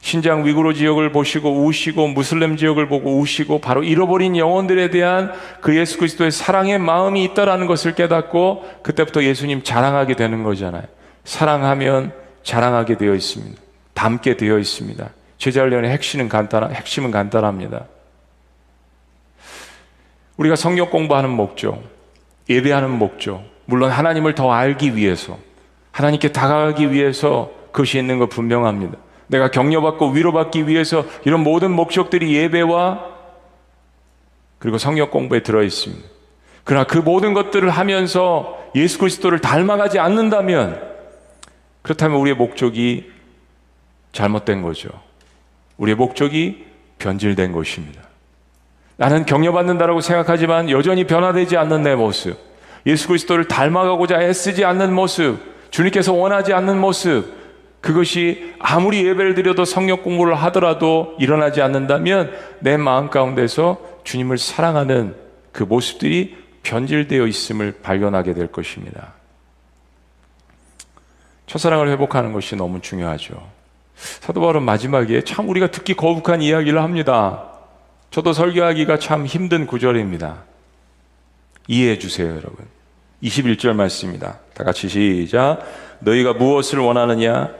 [0.00, 5.96] 신장 위구르 지역을 보시고 우시고 무슬림 지역을 보고 우시고 바로 잃어버린 영혼들에 대한 그 예수
[5.98, 10.82] 그리스도의 사랑의 마음이 있다라는 것을 깨닫고 그때부터 예수님 자랑하게 되는 거잖아요.
[11.24, 13.60] 사랑하면 자랑하게 되어 있습니다.
[13.94, 15.08] 담게 되어 있습니다.
[15.38, 17.86] 제자훈련의 핵심은 간단 핵심은 간단합니다.
[20.42, 21.80] 우리가 성경 공부하는 목적,
[22.48, 25.38] 예배하는 목적, 물론 하나님을 더 알기 위해서,
[25.92, 28.98] 하나님께 다가가기 위해서 그것이 있는 거 분명합니다.
[29.28, 33.12] 내가 격려받고 위로받기 위해서 이런 모든 목적들이 예배와
[34.58, 36.08] 그리고 성역 공부에 들어 있습니다.
[36.64, 40.80] 그러나 그 모든 것들을 하면서 예수 그리스도를 닮아가지 않는다면
[41.82, 43.10] 그렇다면 우리의 목적이
[44.12, 44.90] 잘못된 거죠.
[45.78, 46.66] 우리의 목적이
[46.98, 48.11] 변질된 것입니다.
[49.02, 52.38] 나는 격려받는다라고 생각하지만 여전히 변화되지 않는 내 모습,
[52.86, 55.40] 예수 그리스도를 닮아가고자 애쓰지 않는 모습,
[55.72, 57.24] 주님께서 원하지 않는 모습,
[57.80, 65.16] 그것이 아무리 예배를 드려도 성역 공부를 하더라도 일어나지 않는다면 내 마음 가운데서 주님을 사랑하는
[65.50, 69.14] 그 모습들이 변질되어 있음을 발견하게 될 것입니다.
[71.46, 73.34] 첫사랑을 회복하는 것이 너무 중요하죠.
[73.96, 77.51] 사도 바울은 마지막에 참 우리가 듣기 거북한 이야기를 합니다.
[78.12, 80.44] 저도 설교하기가 참 힘든 구절입니다.
[81.66, 82.66] 이해해 주세요, 여러분.
[83.22, 84.38] 21절 말씀입니다.
[84.52, 85.60] 다 같이 시작.
[86.00, 87.50] 너희가 무엇을 원하느냐?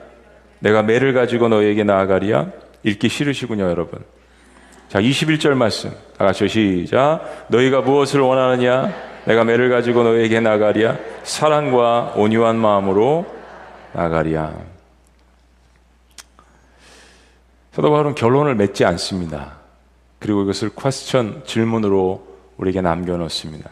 [0.58, 2.52] 내가 매를 가지고 너희에게 나아가리야?
[2.82, 4.04] 읽기 싫으시군요, 여러분.
[4.90, 5.90] 자, 21절 말씀.
[6.18, 7.46] 다 같이 시작.
[7.48, 8.92] 너희가 무엇을 원하느냐?
[9.24, 10.98] 내가 매를 가지고 너희에게 나가리야?
[11.22, 13.24] 사랑과 온유한 마음으로
[13.94, 14.54] 나가리야.
[17.72, 19.61] 사도 바울은 결론을 맺지 않습니다.
[20.22, 22.24] 그리고 이것을 퀘스천 질문으로
[22.56, 23.68] 우리에게 남겨놓습니다.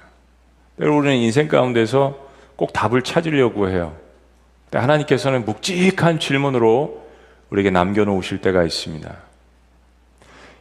[0.78, 3.96] 우리는 인생 가운데서 꼭 답을 찾으려고 해요.
[4.72, 7.06] 하나님께서는 묵직한 질문으로
[7.50, 9.16] 우리에게 남겨놓으실 때가 있습니다.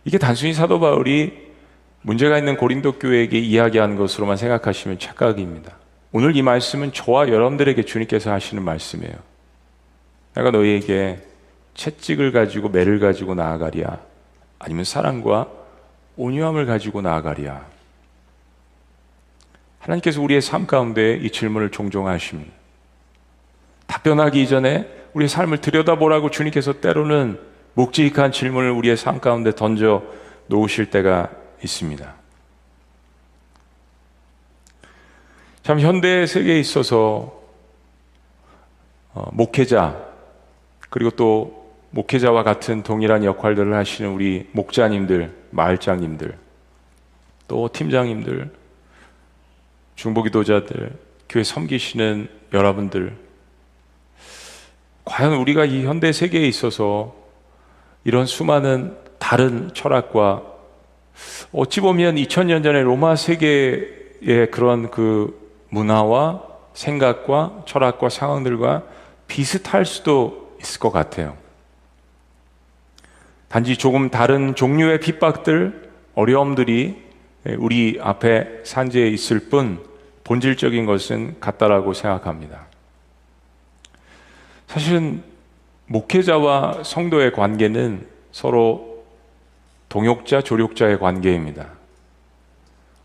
[0.06, 1.50] 이게 단순히 사도 바울이
[2.04, 5.76] 문제가 있는 고린도 교회에게 이야기한 것으로만 생각하시면 착각입니다.
[6.12, 9.16] 오늘 이 말씀은 저와 여러분들에게 주님께서 하시는 말씀이에요.
[10.36, 11.20] 내가 너희에게
[11.74, 13.98] 채찍을 가지고 매를 가지고 나아가랴
[14.60, 15.59] 아니면 사랑과
[16.20, 17.66] 온유함을 가지고 나아가랴.
[19.80, 22.52] 하나님께서 우리의 삶 가운데 이 질문을 종종 하십니다.
[23.88, 27.40] 답변하기 이전에 우리의 삶을 들여다보라고 주님께서 때로는
[27.74, 30.04] 묵직한 질문을 우리의 삶 가운데 던져
[30.48, 31.30] 놓으실 때가
[31.64, 32.14] 있습니다.
[35.64, 37.40] 참 현대 세계에 있어서
[39.14, 40.06] 어, 목회자
[40.90, 46.38] 그리고 또 목회자와 같은 동일한 역할들을 하시는 우리 목자님들 마을장님들,
[47.48, 48.52] 또 팀장님들,
[49.96, 50.94] 중보기도자들,
[51.28, 53.16] 교회 섬기시는 여러분들,
[55.06, 57.16] 과연 우리가 이 현대 세계에 있어서
[58.04, 60.44] 이런 수많은 다른 철학과
[61.52, 65.38] 어찌 보면 2000년 전에 로마 세계의 그런 그
[65.70, 68.84] 문화와 생각과 철학과 상황들과
[69.28, 71.36] 비슷할 수도 있을 것 같아요.
[73.50, 77.02] 단지 조금 다른 종류의 핍박들, 어려움들이
[77.58, 79.84] 우리 앞에 산재에 있을 뿐
[80.24, 82.68] 본질적인 것은 같다라고 생각합니다.
[84.68, 85.24] 사실은
[85.88, 89.04] 목회자와 성도의 관계는 서로
[89.90, 91.70] 동역자, 조력자의 관계입니다.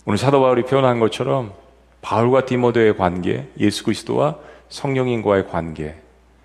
[0.05, 1.55] 오늘 사도 바울이 표현한 것처럼
[2.03, 4.37] 바울과 디모데의 관계, 예수 그리스도와
[4.69, 5.95] 성령인과의 관계,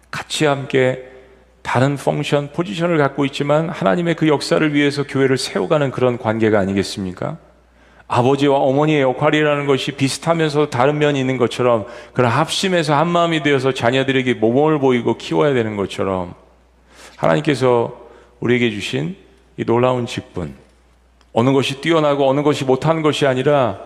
[0.09, 1.11] 같이 함께
[1.61, 7.37] 다른 펑션, 포지션을 갖고 있지만 하나님의 그 역사를 위해서 교회를 세워가는 그런 관계가 아니겠습니까?
[8.07, 14.33] 아버지와 어머니의 역할이라는 것이 비슷하면서 다른 면이 있는 것처럼 그런 합심해서 한 마음이 되어서 자녀들에게
[14.33, 16.33] 모범을 보이고 키워야 되는 것처럼
[17.17, 18.07] 하나님께서
[18.39, 19.15] 우리에게 주신
[19.57, 20.55] 이 놀라운 직분
[21.33, 23.79] 어느 것이 뛰어나고 어느 것이 못하는 것이 아니라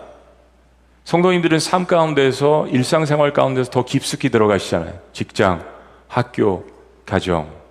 [1.04, 4.94] 성도님들은 삶 가운데서 일상생활 가운데서 더 깊숙이 들어가시잖아요.
[5.12, 5.62] 직장,
[6.08, 6.64] 학교,
[7.04, 7.63] 가정.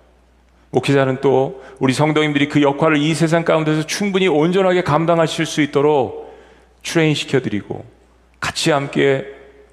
[0.74, 6.34] 목회자는 또 우리 성도님들이 그 역할을 이 세상 가운데서 충분히 온전하게 감당하실 수 있도록
[6.82, 7.84] train 시켜드리고
[8.40, 9.24] 같이 함께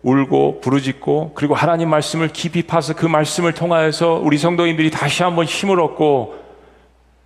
[0.04, 5.80] 울고 부르짖고 그리고 하나님 말씀을 깊이 파서 그 말씀을 통하여서 우리 성도님들이 다시 한번 힘을
[5.80, 6.36] 얻고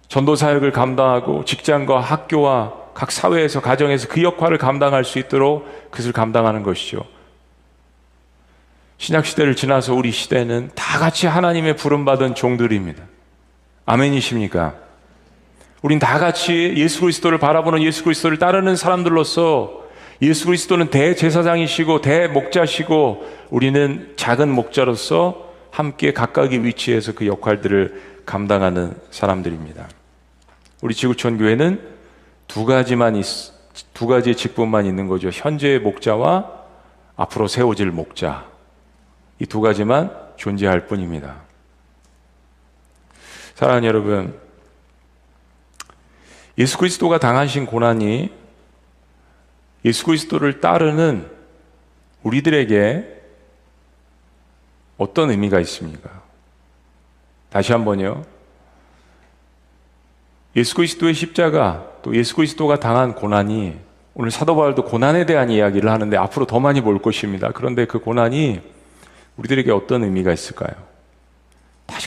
[0.08, 6.64] 전도 사역을 감당하고 직장과 학교와 각 사회에서 가정에서 그 역할을 감당할 수 있도록 그것을 감당하는
[6.64, 7.04] 것이죠.
[8.98, 13.04] 신약 시대를 지나서 우리 시대는 다 같이 하나님의 부름 받은 종들입니다.
[13.86, 14.76] 아멘이십니까?
[15.82, 19.86] 우린 다 같이 예수 그리스도를 바라보는 예수 그리스도를 따르는 사람들로서
[20.22, 29.88] 예수 그리스도는 대제사장이시고 대목자시고 우리는 작은 목자로서 함께 각각의 위치에서 그 역할들을 감당하는 사람들입니다.
[30.82, 31.82] 우리 지구촌 교회는
[32.48, 33.26] 두 가지만 있,
[33.94, 35.30] 두 가지의 직분만 있는 거죠.
[35.30, 36.50] 현재의 목자와
[37.18, 38.46] 앞으로 세워질 목자.
[39.40, 41.45] 이 두 가지만 존재할 뿐입니다.
[43.56, 44.38] 사랑하는 여러분,
[46.58, 48.30] 예수 그리스도가 당하신 고난이
[49.86, 51.30] 예수 그리스도를 따르는
[52.24, 53.22] 우리들에게
[54.98, 56.22] 어떤 의미가 있습니까?
[57.50, 58.24] 다시 한번요.
[60.58, 63.80] 예수 그리스도의 십자가 또 예수 그리스도가 당한 고난이
[64.16, 67.52] 오늘 사도 바울도 고난에 대한 이야기를 하는데 앞으로 더 많이 볼 것입니다.
[67.54, 68.62] 그런데 그 고난이
[69.38, 70.95] 우리들에게 어떤 의미가 있을까요?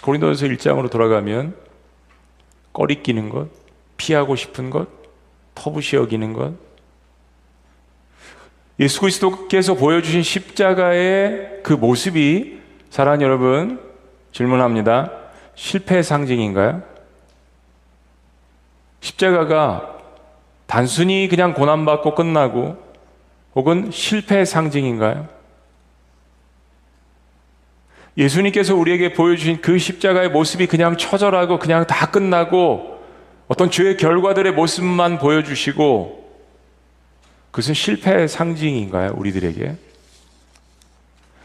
[0.09, 1.55] 고린도서 1장으로 돌아가면
[2.73, 3.49] 꺼리끼는 것,
[3.99, 4.89] 피하고 싶은 것,
[5.55, 6.55] 터부시 여기는 것.
[8.81, 12.59] 예수 그리스도께서 보여주신 십자가의 그 모습이
[12.89, 13.81] 사랑하는 여러분
[14.33, 15.13] 질문합니다.
[15.57, 16.83] 실패의 상징인가요?
[19.01, 19.99] 십자가가
[20.67, 22.83] 단순히 그냥 고난받고 끝나고
[23.55, 25.29] 혹은 실패의 상징인가요?
[28.19, 32.99] 예수님께서 우리에게 보여주신 그 십자가의 모습이 그냥 처절하고 그냥 다 끝나고
[33.47, 36.19] 어떤 죄의 결과들의 모습만 보여주시고
[37.53, 39.15] 그것은 실패의 상징인가요?
[39.17, 39.77] 우리들에게?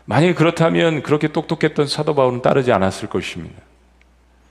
[0.06, 3.62] 만약에 그렇다면 그렇게 똑똑했던 사도 바울은 따르지 않았을 것입니다.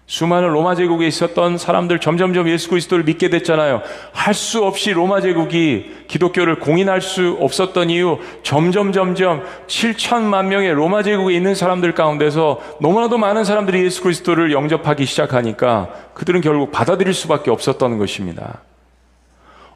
[0.07, 3.82] 수많은 로마 제국에 있었던 사람들 점점점 예수 그리스도를 믿게 됐잖아요.
[4.12, 11.03] 할 수 없이 로마 제국이 기독교를 공인할 수 없었던 이유 점점 점점 7천만 명의 로마
[11.03, 17.50] 제국에 있는 사람들 가운데서 너무나도 많은 사람들이 예수 그리스도를 영접하기 시작하니까 그들은 결국 받아들일 수밖에
[17.50, 18.61] 없었던 것입니다.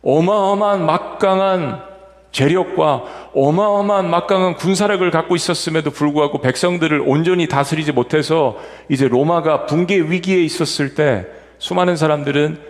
[0.02, 1.95] 어마어마한 막강한
[2.36, 8.58] 재력과 어마어마한 막강한 군사력을 갖고 있었음에도 불구하고 백성들을 온전히 다스리지 못해서
[8.90, 11.26] 이제 로마가 붕괴 위기에 있었을 때
[11.58, 12.60] 수많은 사람들은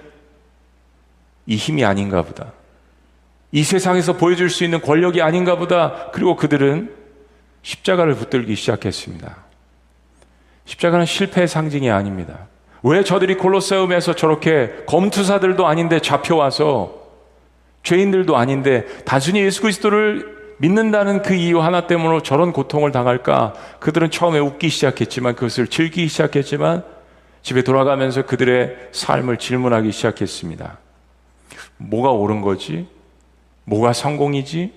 [1.47, 2.53] 이 힘이 아닌가 보다.
[3.51, 6.11] 이 세상에서 보여줄 수 있는 권력이 아닌가 보다.
[6.13, 6.95] 그리고 그들은
[7.63, 9.37] 십자가를 붙들기 시작했습니다.
[10.65, 12.47] 십자가는 실패의 상징이 아닙니다.
[12.85, 16.96] 왜 저들이 콜로세움에서 저렇게 검투사들도 아닌데 잡혀와서
[17.87, 23.55] 죄인들도 아닌데 단순히 예수 그리스도를 믿는다는 그 이유 하나 때문에 저런 고통을 당할까?
[23.79, 26.83] 그들은 처음에 웃기 시작했지만 그것을 즐기기 시작했지만
[27.43, 30.79] 집에 돌아가면서 그들의 삶을 질문하기 시작했습니다.
[31.77, 32.89] 뭐가 옳은 거지?
[33.63, 34.73] 뭐가 성공이지?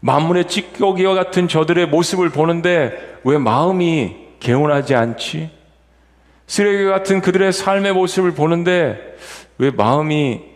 [0.00, 5.50] 만문의 찌꺼기와 같은 저들의 모습을 보는데 왜 마음이 개운하지 않지?
[6.46, 9.16] 쓰레기 같은 그들의 삶의 모습을 보는데
[9.58, 10.47] 왜 마음이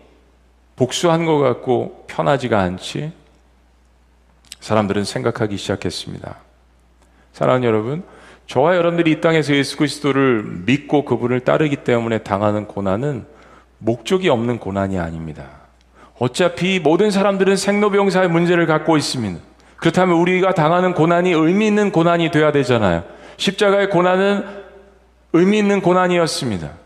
[0.77, 3.13] 복수한 것 같고 편하지가 않지?
[4.61, 6.37] 사람들은 생각하기 시작했습니다.
[7.33, 8.03] 사랑하는 여러분,
[8.47, 13.27] 저와 여러분들이 이 땅에서 예수 그리스도를 믿고 그분을 따르기 때문에 당하는 고난은
[13.79, 15.47] 목적이 없는 고난이 아닙니다.
[16.19, 19.41] 어차피 모든 사람들은 생로병사의 문제를 갖고 있습니다.
[19.77, 23.03] 그렇다면 우리가 당하는 고난이 의미 있는 고난이 돼야 되잖아요.
[23.39, 24.45] 십자가의 고난은
[25.33, 26.82] 의미 있는 고난이었습니다.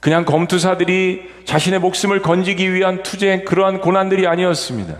[0.00, 4.96] 그냥 검투사들이 자신의 목숨을 건지기 위한 투쟁 그러한 고난들이 아니었습니다.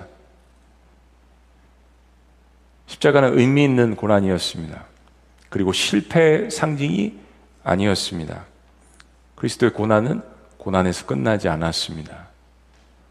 [2.87, 4.85] 십자가는 의미 있는 고난이었습니다.
[5.51, 7.15] 그리고 실패 상징이
[7.63, 8.45] 아니었습니다.
[9.37, 10.23] 그리스도의 고난은
[10.57, 12.29] 고난에서 끝나지 않았습니다.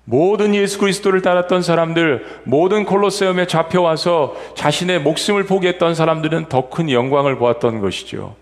[0.04, 7.38] 모든 예수 그리스도를 따랐던 사람들, 모든 콜로세움에 잡혀와서 자신의 목숨을 포기했던 사람들은 더 큰 영광을
[7.38, 8.36] 보았던 것이죠.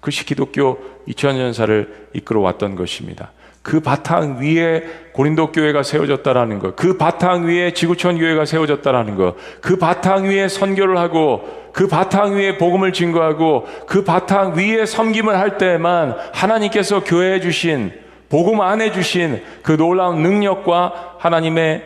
[0.00, 0.78] 그것이 기독교
[1.08, 3.32] 2000년사를 이끌어 왔던 것입니다.
[3.62, 4.82] 그 바탕 위에
[5.12, 10.96] 고린도 교회가 세워졌다라는 것, 그 바탕 위에 지구촌 교회가 세워졌다라는 것, 그 바탕 위에 선교를
[10.96, 11.42] 하고,
[11.74, 17.92] 그 바탕 위에 복음을 증거하고, 그 바탕 위에 섬김을 할 때만 하나님께서 교회에 주신
[18.28, 21.82] 복음 안에 주신 그 놀라운 능력과 하나님의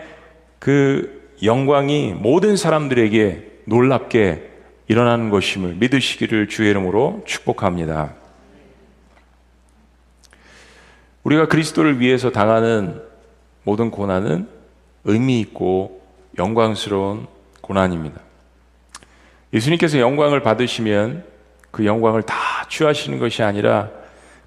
[0.58, 4.51] 그 영광이 모든 사람들에게 놀랍게
[4.92, 8.12] 일어나는 것임을 믿으시기를 주의 이름으로 축복합니다.
[11.24, 13.02] 우리가 그리스도를 위해서 당하는
[13.64, 14.46] 모든 고난은
[15.04, 16.02] 의미 있고
[16.36, 17.26] 영광스러운
[17.62, 18.20] 고난입니다.
[19.54, 21.24] 예수님께서 영광을 받으시면
[21.70, 22.34] 그 영광을 다
[22.68, 23.88] 취하시는 것이 아니라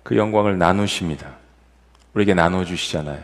[0.03, 1.37] 그 영광을 나누십니다.
[2.13, 3.19] 우리에게 나눠주시잖아요.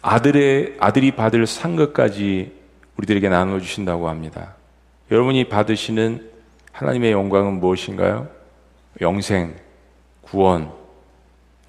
[0.00, 2.54] 아들의, 아들이 받을 상급까지
[2.96, 4.55] 우리들에게 나눠주신다고 합니다.
[5.10, 6.30] 여러분이 받으시는
[6.72, 8.28] 하나님의 영광은 무엇인가요?
[9.00, 9.54] 영생,
[10.20, 10.72] 구원,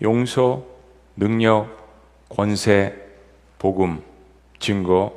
[0.01, 0.65] 용서,
[1.15, 1.69] 능력,
[2.29, 2.95] 권세,
[3.59, 4.01] 복음,
[4.59, 5.13] 증거,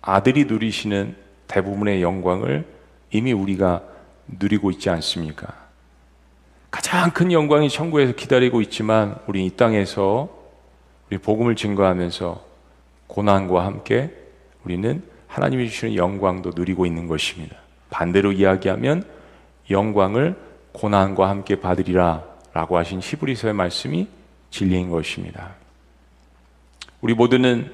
[0.00, 1.16] 아들이 누리시는
[1.48, 2.64] 대부분의 영광을
[3.10, 3.82] 이미 우리가
[4.26, 5.62] 누리고 있지 않습니까?
[6.70, 10.28] 가장 큰 영광이 천국에서 기다리고 있지만 우리 이 땅에서
[11.10, 12.42] 우리 복음을 증거하면서
[13.08, 14.10] 고난과 함께
[14.64, 15.02] 우리는
[15.32, 17.56] 하나님이 주시는 영광도 누리고 있는 것입니다.
[17.88, 19.02] 반대로 이야기하면
[19.70, 20.36] 영광을
[20.72, 22.22] 고난과 함께 받으리라
[22.52, 24.08] 라고 하신 히브리서의 말씀이
[24.50, 25.54] 진리인 것입니다.
[27.00, 27.72] 우리 모두는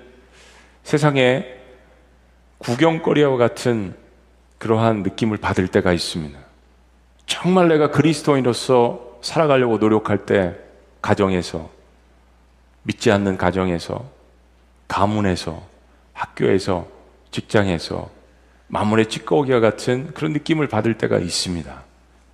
[0.85, 1.47] 세상에
[2.59, 3.95] 구경거리와 같은
[4.59, 6.39] 그러한 느낌을 받을 때가 있습니다.
[7.27, 10.55] 정말 내가 그리스도인으로서 살아가려고 노력할 때
[11.03, 11.69] 가정에서
[12.85, 14.09] 믿지 않는 가정에서
[14.87, 15.61] 가문에서
[16.13, 16.98] 학교에서
[17.39, 18.11] 직장에서
[18.67, 21.83] 마물의 찌꺼기와 같은 그런 느낌을 받을 때가 있습니다.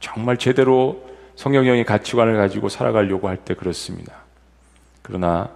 [0.00, 1.04] 정말 제대로
[1.36, 4.14] 성경적인 가치관을 가지고 살아가려고 할 때 그렇습니다.
[5.02, 5.50] 그러나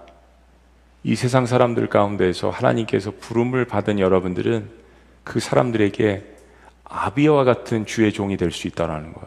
[1.02, 4.68] 이 세상 사람들 가운데서 하나님께서 부름을 받은 여러분들은
[5.24, 6.36] 그 사람들에게
[6.84, 9.26] 아비와 같은 주의 종이 될 수 있다는 것.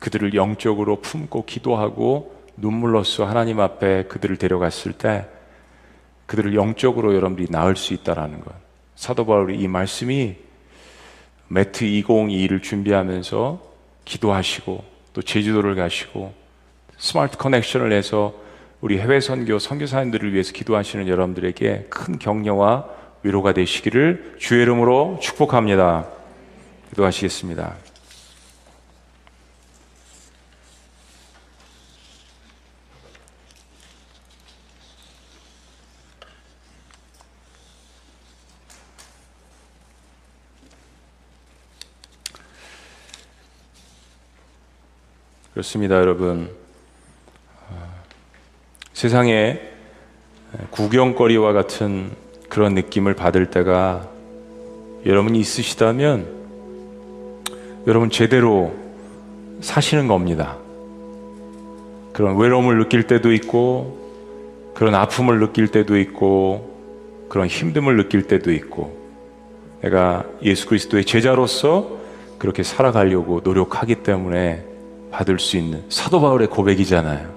[0.00, 5.28] 그들을 영적으로 품고 기도하고 눈물로써 하나님 앞에 그들을 데려갔을 때
[6.26, 8.61] 그들을 영적으로 여러분들이 낳을 수 있다는 것.
[9.02, 10.36] 사도 바울이 이 말씀이
[11.48, 13.60] 매트 2022를 준비하면서
[14.04, 16.32] 기도하시고 또 제주도를 가시고
[16.98, 18.32] 스마트 커넥션을 해서
[18.80, 22.86] 우리 해외 선교 선교사님들을 위해서 기도하시는 여러분들에게 큰 격려와
[23.24, 26.06] 위로가 되시기를 주의 이름으로 축복합니다.
[26.90, 27.74] 기도하시겠습니다.
[45.52, 46.48] 그렇습니다, 여러분.
[48.94, 49.60] 세상에
[50.70, 52.10] 구경거리와 같은
[52.48, 54.08] 그런 느낌을 받을 때가
[55.04, 56.26] 여러분이 있으시다면
[57.86, 58.72] 여러분 제대로
[59.60, 60.56] 사시는 겁니다.
[62.14, 68.96] 그런 외로움을 느낄 때도 있고 그런 아픔을 느낄 때도 있고 그런 힘듦을 느낄 때도 있고
[69.82, 71.98] 내가 예수 그리스도의 제자로서
[72.38, 74.71] 그렇게 살아가려고 노력하기 때문에
[75.12, 77.30] 받을 수 있는 사도 바울의 고백이잖아요.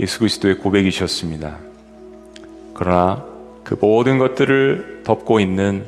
[0.00, 1.58] 예수 그리스도의 고백이셨습니다.
[2.74, 3.24] 그러나
[3.62, 5.84] 그 모든 것들을 덮고 있는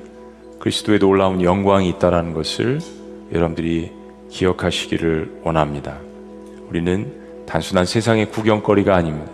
[0.61, 2.80] 그리스도의 놀라운 영광이 있다는 것을
[3.32, 3.90] 여러분들이
[4.30, 5.99] 기억하시기를 원합니다.
[6.68, 9.30] 우리는 단순한 세상의 구경거리가 아닙니다.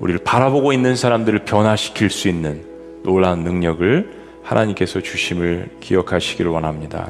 [0.00, 2.64] 우리를 바라보고 있는 사람들을 변화시킬 수 있는
[3.02, 7.08] 놀라운 능력을 하나님께서 주심을 기억하시기를 원합니다.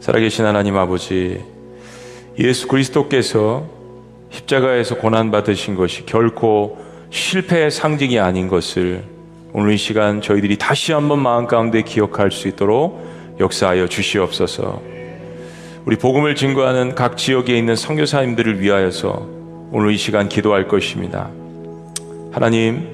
[0.00, 1.42] 살아계신 하나님 아버지,
[2.38, 3.66] 예수 그리스도께서
[4.30, 6.78] 십자가에서 고난받으신 것이 결코
[7.10, 9.02] 실패의 상징이 아닌 것을
[9.52, 14.80] 오늘 이 시간 저희들이 다시 한번 마음 가운데 기억할 수 있도록 역사하여 주시옵소서.
[15.84, 19.26] 우리 복음을 증거하는 각 지역에 있는 선교사님들을 위하여서
[19.72, 21.30] 오늘 이 시간 기도할 것입니다.
[22.30, 22.86] 하나님,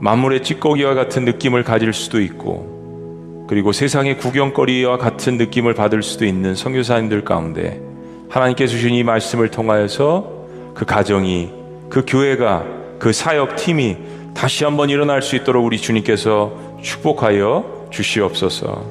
[0.00, 6.54] 만물의 찌꺼기와 같은 느낌을 가질 수도 있고, 그리고 세상의 구경거리와 같은 느낌을 받을 수도 있는
[6.54, 7.89] 선교사님들 가운데
[8.30, 10.32] 하나님께서 주신 이 말씀을 통하여서
[10.74, 11.50] 그 가정이,
[11.88, 12.64] 그 교회가,
[12.98, 13.96] 그 사역 팀이
[14.34, 18.84] 다시 한번 일어날 수 있도록 우리 주님께서 축복하여 주시옵소서.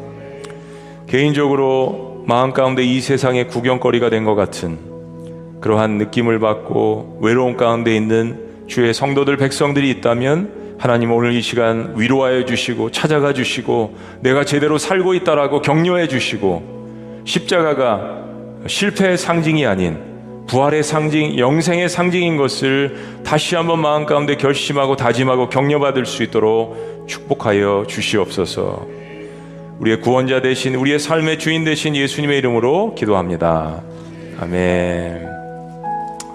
[1.07, 4.77] 개인적으로 마음 가운데 이 세상의 구경거리가 된 것 같은
[5.61, 12.45] 그러한 느낌을 받고 외로움 가운데 있는 주의 성도들 백성들이 있다면 하나님 오늘 이 시간 위로하여
[12.45, 18.18] 주시고 찾아가 주시고 내가 제대로 살고 있다라고 격려해 주시고 십자가가
[18.67, 20.09] 실패의 상징이 아닌
[20.47, 27.85] 부활의 상징, 영생의 상징인 것을 다시 한번 마음 가운데 결심하고 다짐하고 격려받을 수 있도록 축복하여
[27.87, 28.87] 주시옵소서.
[29.79, 33.83] 우리의 구원자 대신 우리의 삶의 주인 대신 예수님의 이름으로 기도합니다.
[34.41, 35.29] 아멘.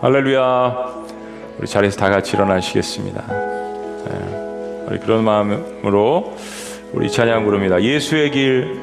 [0.00, 0.94] 할렐루야.
[1.58, 3.24] 우리 자리에서 다 같이 일어나시겠습니다.
[3.28, 4.86] 네.
[4.88, 6.36] 우리 그런 마음으로
[6.92, 7.82] 우리 찬양 부릅니다.
[7.82, 8.80] 예수의 길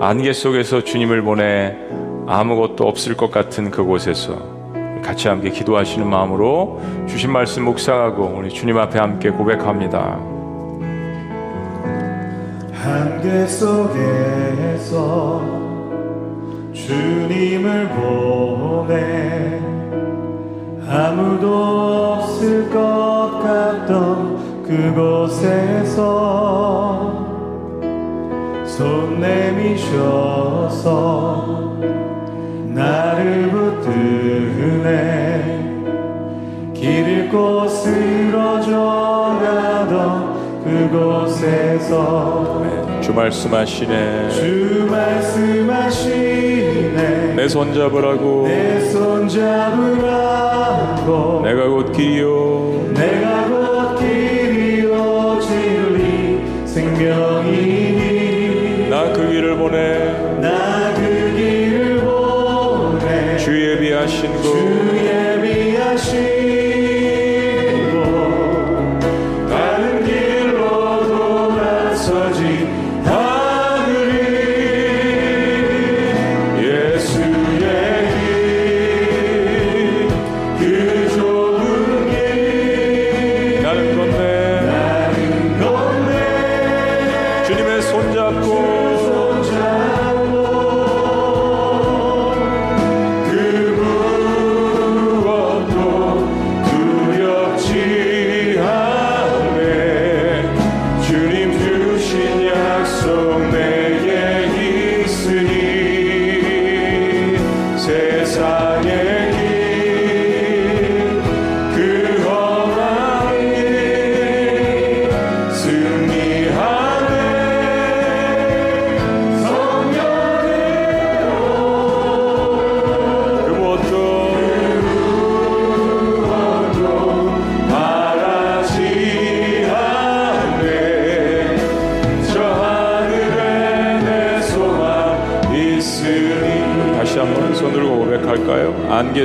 [0.00, 1.76] 안개 속에서 주님을 보내
[2.26, 4.36] 아무것도 없을 것 같은 그곳에서
[5.02, 10.18] 같이 함께 기도하시는 마음으로 주신 말씀 묵상하고 우리 주님 앞에 함께 고백합니다.
[12.72, 15.42] 한계 속에서
[16.72, 19.60] 주님을 보내
[20.88, 26.04] 아무도 없을 것 같던 그곳에서
[28.64, 30.44] 손 내미셔서
[32.74, 34.90] 나를 붙드네
[36.74, 42.62] 길 잃고 쓰러져 가던 그곳에서
[43.00, 44.28] 주 말씀하시네.
[44.30, 46.14] 주 말씀하시네.
[47.36, 48.46] 내 손 잡으라고.
[48.48, 51.42] 내 손 잡으라고.
[51.44, 52.92] 내가 곧 길이요.
[52.94, 55.38] 내가 곧 길이요.
[55.40, 57.43] 진리 생명
[64.06, 64.33] 주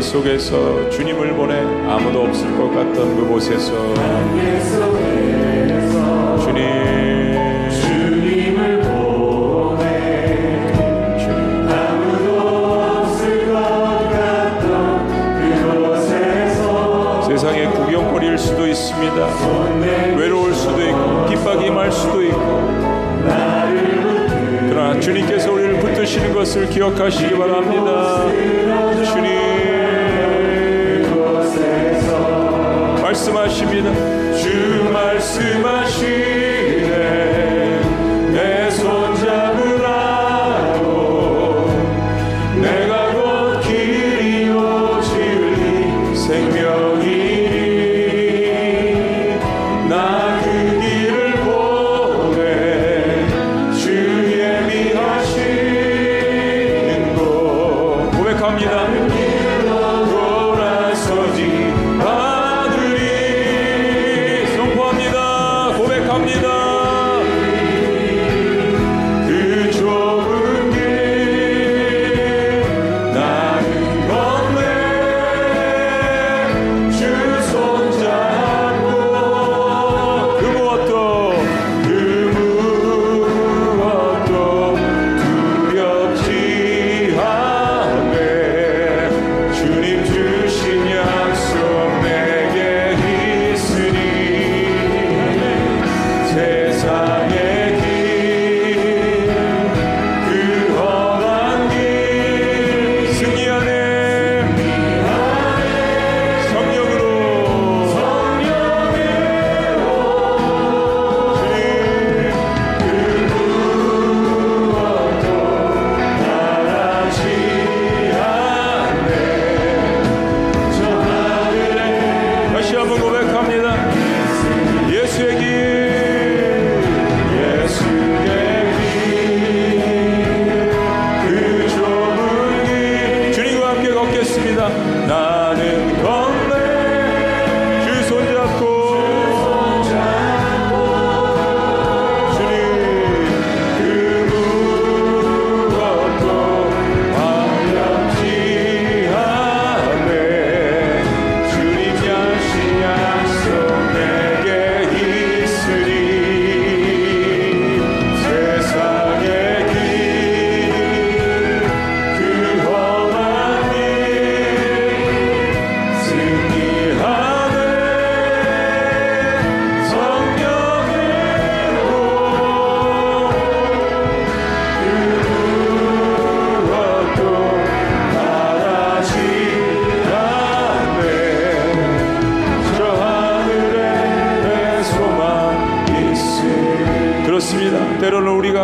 [0.09, 1.18] 속에서 주님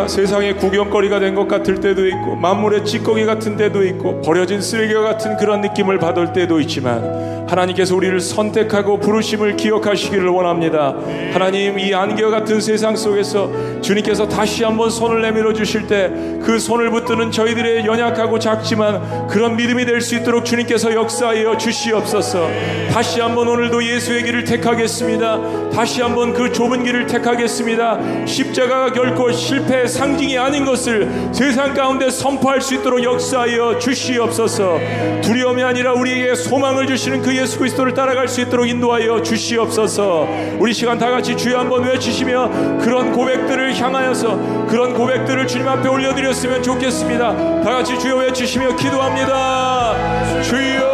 [0.08, 5.36] 세상의 구경거리가 된 것 같을 때도 있고 만물의 찌꺼기 같은 때도 있고 버려진 쓰레기와 같은
[5.36, 10.94] 그런 느낌을 받을 때도 있지만 하나님께서 우리를 선택하고 부르심을 기억하시기를 원합니다
[11.32, 13.50] 하나님 이 안개와 같은 세상 속에서
[13.82, 19.84] 주님께서 다시 한번 손을 내밀어 주실 때 그 손을 붙드는 저희들의 연약하고 작지만 그런 믿음이
[19.84, 22.48] 될 수 있도록 주님께서 역사하여 주시옵소서.
[22.92, 25.65] 다시 한번 오늘도 예수의 길을 택하겠습니다.
[25.76, 28.24] 다시 한번 그 좁은 길을 택하겠습니다.
[28.24, 34.78] 십자가가 결코 실패의 상징이 아닌 것을 세상 가운데 선포할 수 있도록 역사하여 주시옵소서.
[35.22, 40.26] 두려움이 아니라 우리에게 소망을 주시는 그 예수 그리스도를 따라갈 수 있도록 인도하여 주시옵소서.
[40.58, 46.62] 우리 시간 다 같이 주여 한번 외치시며 그런 고백들을 향하여서 그런 고백들을 주님 앞에 올려드렸으면
[46.62, 47.60] 좋겠습니다.
[47.62, 50.42] 다 같이 주여 외치시며 기도합니다.
[50.42, 50.85] 주여.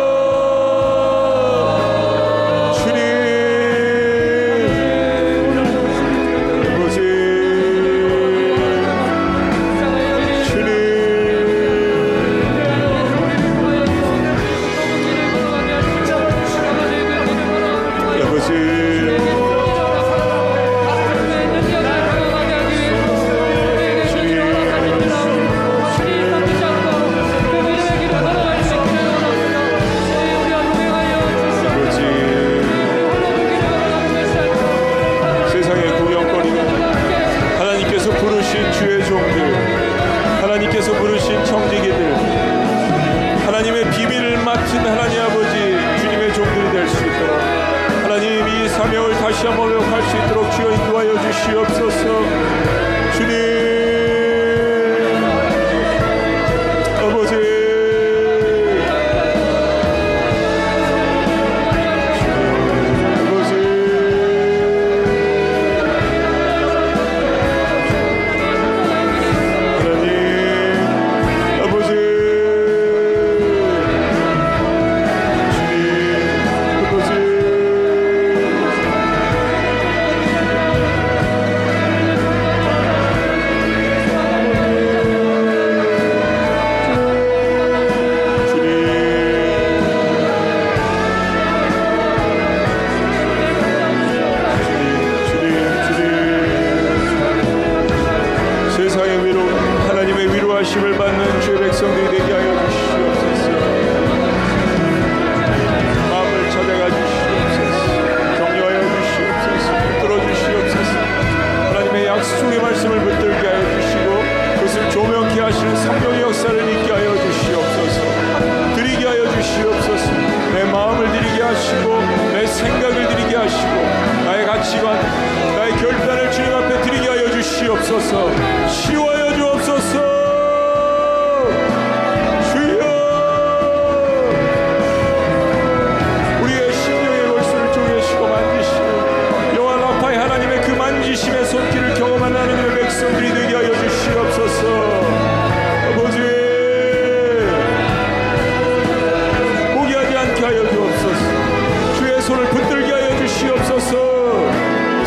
[152.32, 153.90] 손을 붙들게 하여 주시옵소서.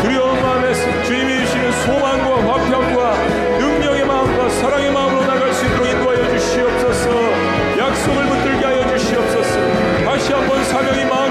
[0.00, 3.16] 두려운 마음에서 주님이 주시는 소망과 화평과
[3.58, 7.10] 능력의 마음과 사랑의 마음으로 나갈 수 있도록 인도하여 주시옵소서.
[7.78, 9.58] 약속을 붙들게 하여 주시옵소서.
[10.04, 11.25] 다시 한번 사명이 마음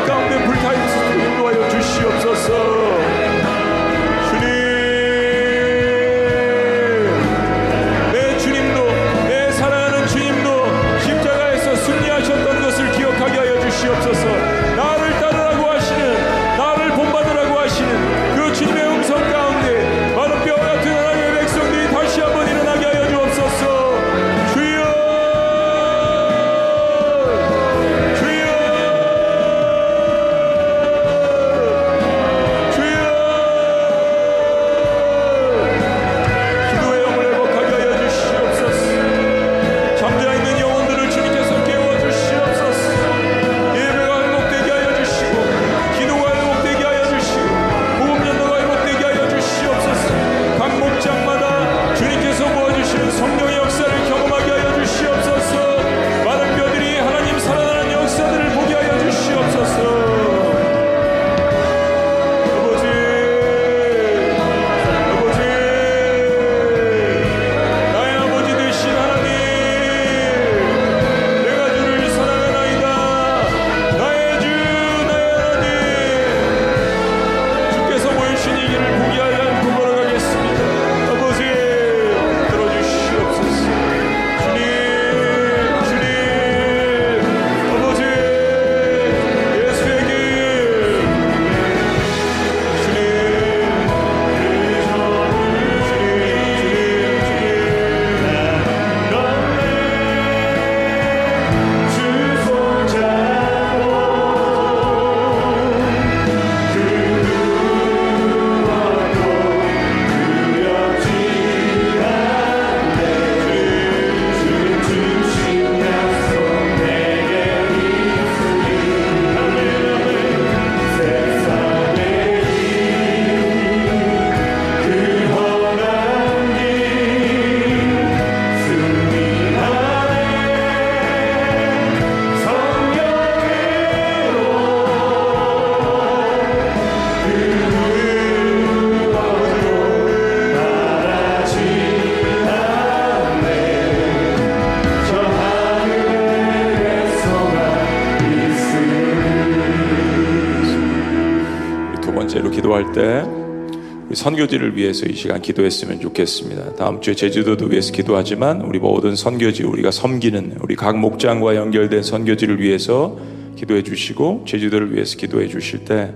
[154.26, 156.74] 선교지를 위해서 이 시간 기도했으면 좋겠습니다.
[156.78, 162.60] 다음 주에 제주도도 위해서 기도하지만 우리 모든 선교지 우리가 섬기는 우리 각 목장과 연결된 선교지를
[162.60, 163.20] 위해서
[163.56, 166.12] 기도해 주시고 제주도를 위해서 기도해 주실 때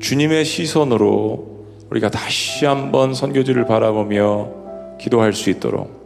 [0.00, 6.02] 주님의 시선으로 우리가 다시 한번 선교지를 바라보며 기도할 수 있도록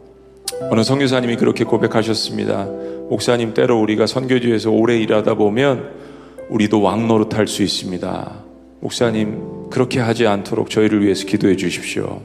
[0.69, 2.65] 어느 선교사님이 그렇게 고백하셨습니다.
[3.09, 5.93] 목사님 때로 우리가 선교지에서 오래 일하다 보면
[6.49, 8.43] 우리도 왕노릇 할 수 있습니다.
[8.81, 12.21] 목사님 그렇게 하지 않도록 저희를 위해서 기도해 주십시오.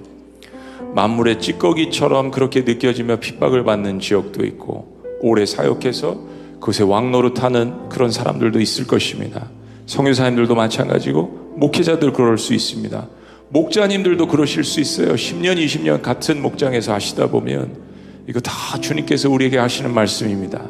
[0.94, 6.20] 만물의 찌꺼기처럼 그렇게 느껴지며 핍박을 받는 지역도 있고 오래 사역해서
[6.60, 9.48] 그것에 왕노릇하는 그런 사람들도 있을 것입니다.
[9.86, 13.08] 성교사님들도 마찬가지고 목회자들 그럴 수 있습니다.
[13.48, 15.14] 목자님들도 그러실 수 있어요.
[15.14, 17.76] 10년, 20년 같은 목장에서 하시다 보면
[18.28, 20.62] 이거 다 주님께서 우리에게 하시는 말씀입니다.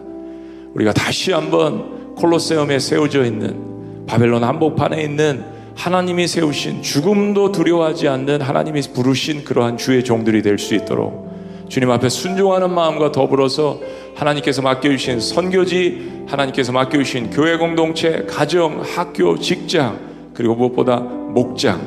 [0.74, 5.44] 우리가 다시 한번 콜로세움에 세워져 있는 바벨론 한복판에 있는
[5.74, 11.32] 하나님이 세우신 죽음도 두려워하지 않는 하나님이 부르신 그러한 주의 종들이 될 수 있도록
[11.68, 13.80] 주님 앞에 순종하는 마음과 더불어서
[14.14, 19.98] 하나님께서 맡겨주신 선교지, 하나님께서 맡겨주신 교회 공동체, 가정, 학교, 직장,
[20.34, 21.80] 그리고 무엇보다 목장,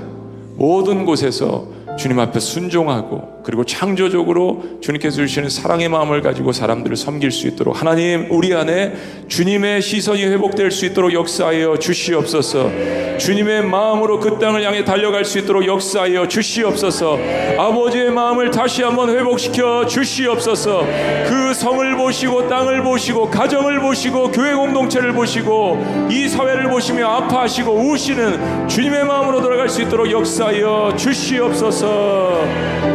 [0.55, 1.67] 모든 곳에서
[1.99, 8.25] 주님 앞에 순종하고 그리고 창조적으로 주님께서 주시는 사랑의 마음을 가지고 사람들을 섬길 수 있도록 하나님
[8.31, 8.93] 우리 안에
[9.27, 12.71] 주님의 시선이 회복될 수 있도록 역사하여 주시옵소서.
[13.19, 17.19] 주님의 마음으로 그 땅을 향해 달려갈 수 있도록 역사하여 주시옵소서.
[17.59, 20.87] 아버지의 마음을 다시 한번 회복시켜 주시옵소서.
[21.27, 28.67] 그 성을 보시고 땅을 보시고 가정을 보시고 교회 공동체를 보시고 이 사회를 보시며 아파하시고 우시는
[28.67, 32.43] 주님의 마음으로 돌아갈 수 있도록 역사하여 주시옵소서.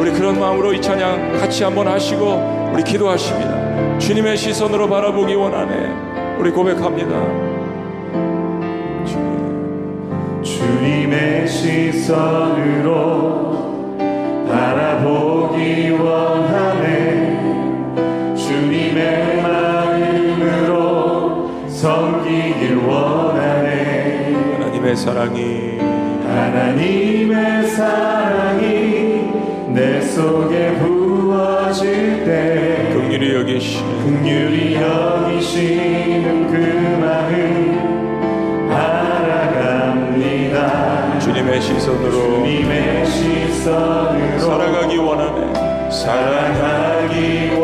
[0.00, 3.98] 우리 그런 마음으로 이 찬양 같이 한번 하시고 우리 기도하십니다.
[3.98, 6.38] 주님의 시선으로 바라보기 원하네.
[6.38, 7.10] 우리 고백합니다.
[10.42, 13.20] 주님의 시선으로
[14.48, 17.40] 바라보기 원하네
[18.34, 20.70] 주님의 마음으로
[21.68, 25.78] 섬기길 원하네 하나님의 사랑이
[26.24, 29.09] 하나님의 사랑이 내
[30.10, 36.54] 속에 부어질 때 긍휼히 여기시 긍휼히 여기시는 그
[37.00, 38.68] 마음
[39.70, 40.58] 알아갑니다
[41.20, 45.90] 주님의 시선으로 주님의 시선으로 살아가기 원하네.
[45.90, 47.59] 사랑하기 원하네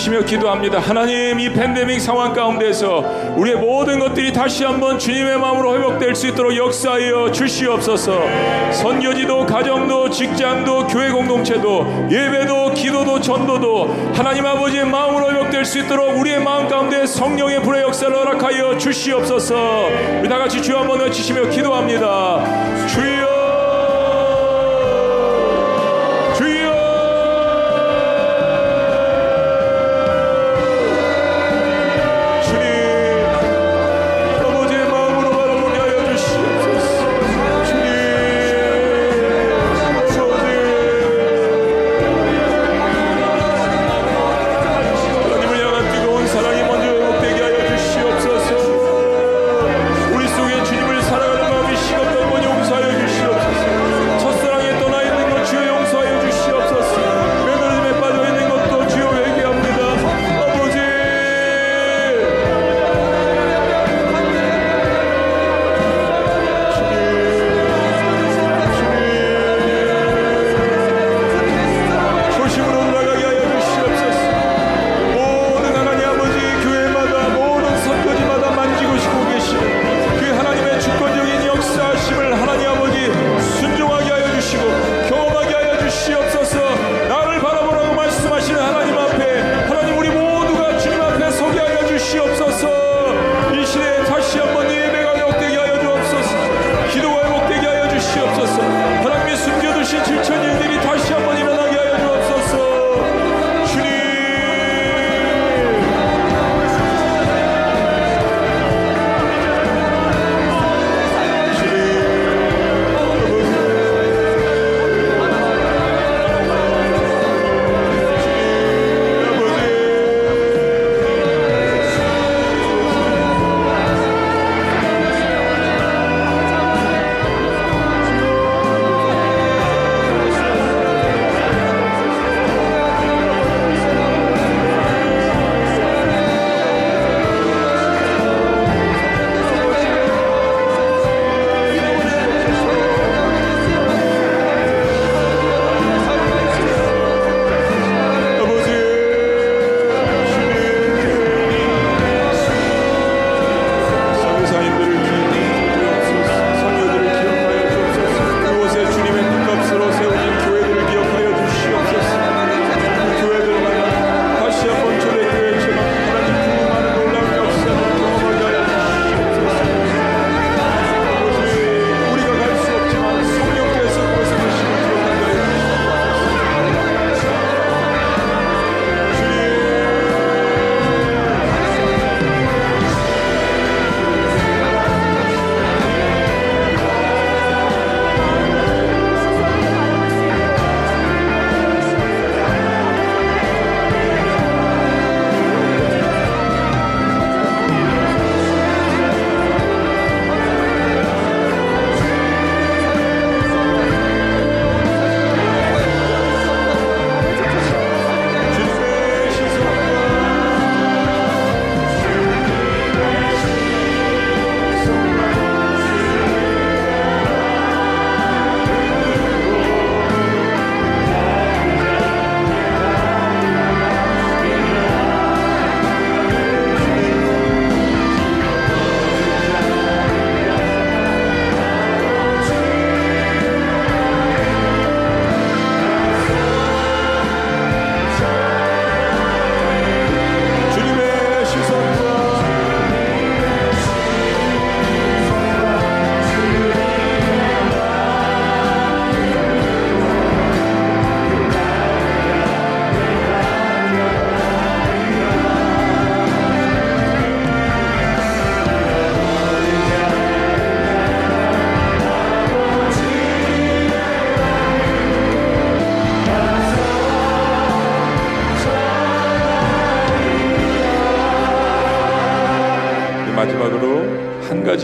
[0.00, 0.78] 외치시며 기도합니다.
[0.78, 6.56] 하나님 이 팬데믹 상황 가운데서 우리의 모든 것들이 다시 한번 주님의 마음으로 회복될 수 있도록
[6.56, 8.22] 역사하여 주시옵소서.
[8.72, 16.42] 선교지도 가정도 직장도 교회 공동체도 예배도 기도도 전도도 하나님 아버지의 마음으로 회복될 수 있도록 우리의
[16.42, 19.88] 마음 가운데 성령의 불의 역사를 허락하여 주시옵소서.
[20.20, 22.69] 우리 다 같이 주여 한번 외치시며 기도합니다.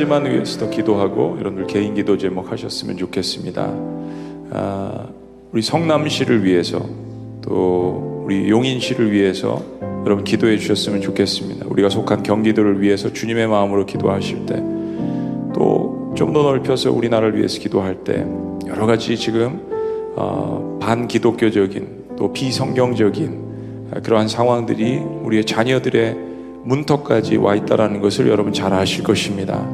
[0.06, 3.70] 마지막으로 한 가지만 위해서 더 기도하고 여러분들 개인 기도 제목 하셨으면 좋겠습니다.
[4.52, 5.06] 아,
[5.52, 6.84] 우리 성남시를 위해서
[7.42, 9.62] 또 우리 용인시를 위해서
[10.04, 11.66] 여러분 기도해 주셨으면 좋겠습니다.
[11.68, 14.76] 우리가 속한 경기도를 위해서 주님의 마음으로 기도하실 때
[15.56, 18.26] 또 좀 더 넓혀서 우리나라를 위해서 기도할 때
[18.66, 19.60] 여러 가지 지금
[20.16, 26.16] 어, 반기독교적인 또 비성경적인 그러한 상황들이 우리의 자녀들의
[26.64, 29.68] 문턱까지 와 있다라는 것을 여러분 잘 아실 것입니다.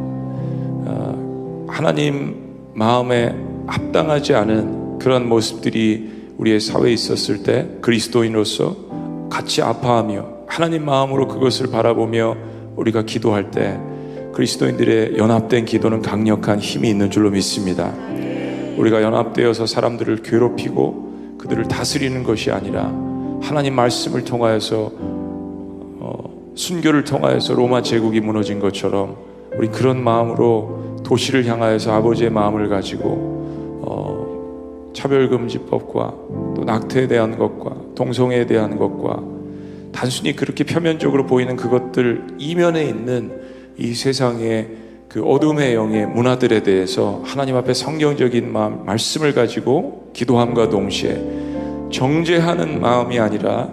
[1.83, 2.37] 어, 하나님
[2.75, 3.35] 마음에
[3.67, 12.37] 합당하지 않은 그런 모습들이 우리의 사회에 있었을 때 그리스도인으로서 같이 아파하며 하나님 마음으로 그것을 바라보며
[12.77, 13.81] 우리가 기도할 때
[14.33, 17.93] 그리스도인들의 연합된 기도는 강력한 힘이 있는 줄로 믿습니다.
[18.77, 22.93] 우리가 연합되어서 사람들을 괴롭히고 그들을 다스리는 것이 아니라
[23.43, 29.17] 하나님 말씀을 통하여서 어, 순교를 통하여서 로마 제국이 무너진 것처럼
[29.57, 36.15] 우리 그런 마음으로 도시를 향하여서 아버지의 마음을 가지고 어, 차별금지법과
[36.57, 39.23] 또 낙태에 대한 것과 동성애에 대한 것과
[39.93, 43.41] 단순히 그렇게 표면적으로 보이는 그것들 이면에 있는
[43.79, 44.69] 이 세상의
[45.09, 51.23] 그 어둠의 영의 문화들에 대해서 하나님 앞에 성경적인 마음, 말씀을 가지고 기도함과 동시에
[51.91, 53.69] 정죄하는 마음이 아니라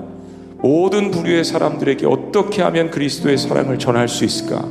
[0.57, 4.65] 모든 부류의 사람들에게 어떻게 하면 그리스도의 사랑을 전할 수 있을까?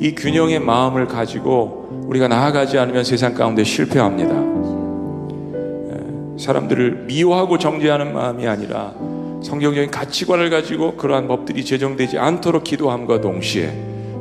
[0.00, 4.34] 이 균형의 마음을 가지고 우리가 나아가지 않으면 세상 가운데 실패합니다.
[5.90, 8.94] 예, 사람들을 미워하고 정죄하는 마음이 아니라
[9.42, 13.72] 성경적인 가치관을 가지고 그러한 법들이 제정되지 않도록 기도함과 동시에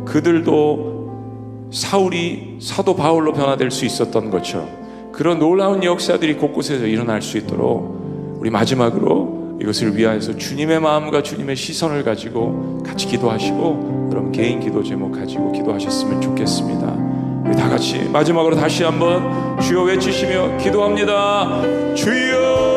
[0.06, 8.38] 그들도 사울이 사도 바울로 변화될 수 있었던 것처럼 그런 놀라운 역사들이 곳곳에서 일어날 수 있도록
[8.40, 15.14] 우리 마지막으로 이것을 위하여서 주님의 마음과 주님의 시선을 가지고 같이 기도하시고 여러분 개인 기도 제목
[15.14, 17.05] 가지고 기도하셨으면 좋겠습니다.
[17.46, 21.62] 우리 다 같이 마지막으로 다시 한번 주여 외치시며 기도합니다.
[21.96, 22.75] 주여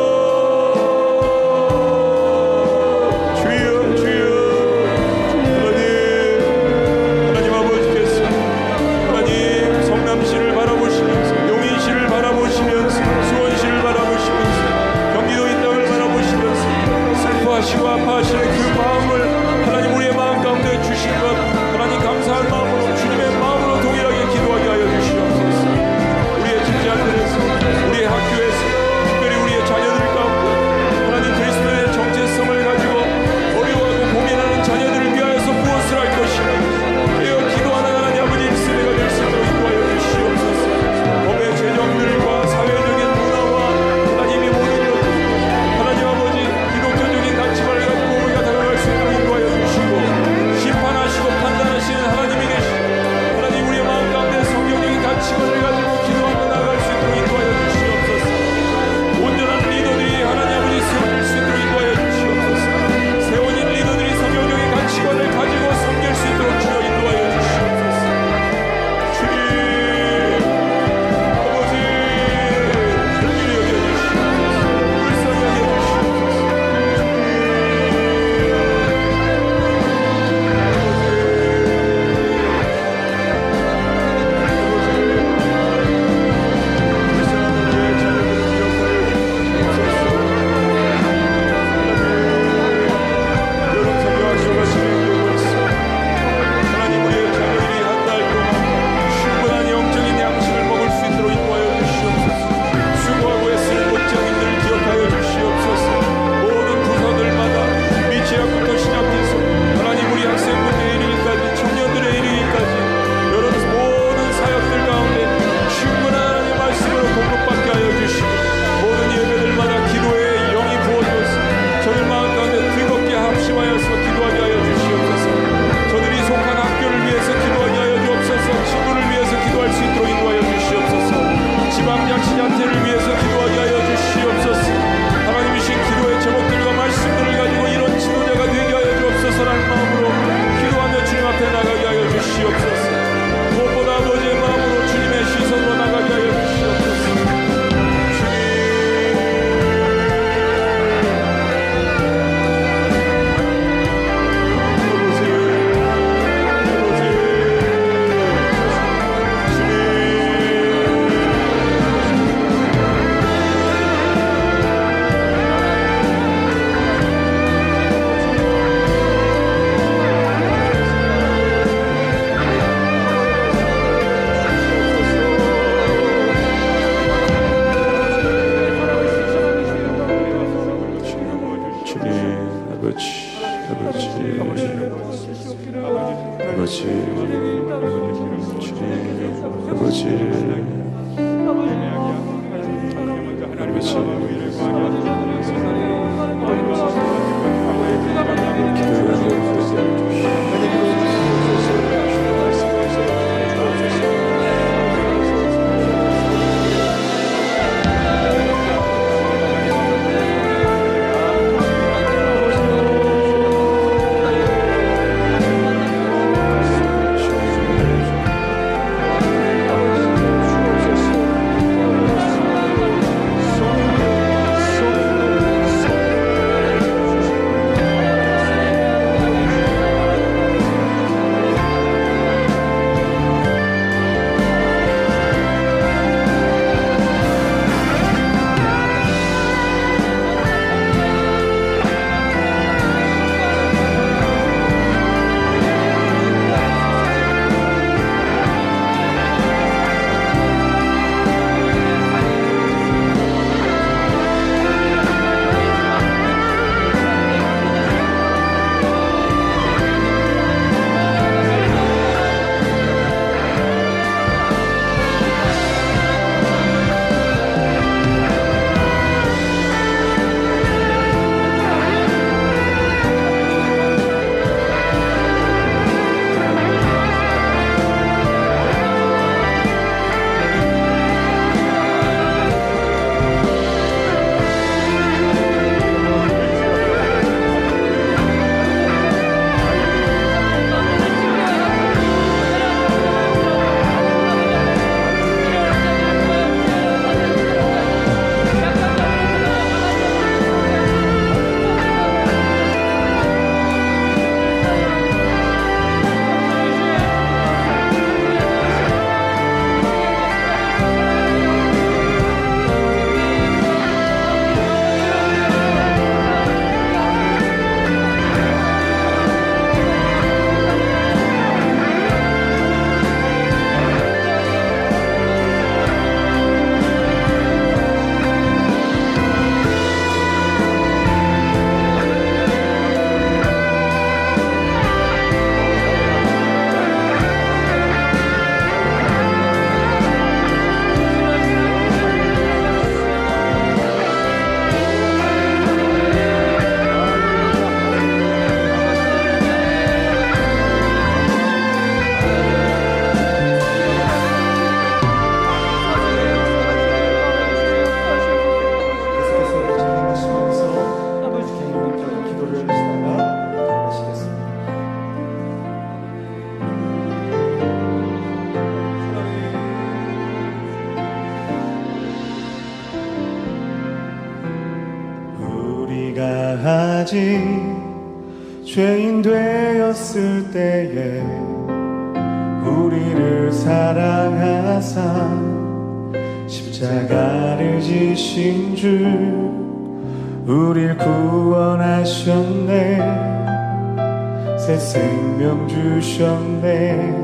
[395.39, 397.15] 생명 주셨네.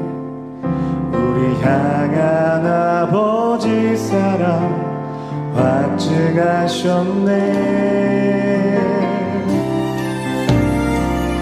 [1.11, 7.29] 우리 향한 아버지 사랑 확증하셨네.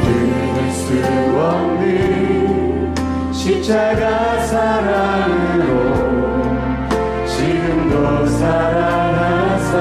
[0.02, 0.84] 믿을 수
[1.38, 2.96] 없는
[3.32, 5.78] 십자가 사랑으로
[7.28, 9.76] 지금도 사랑하사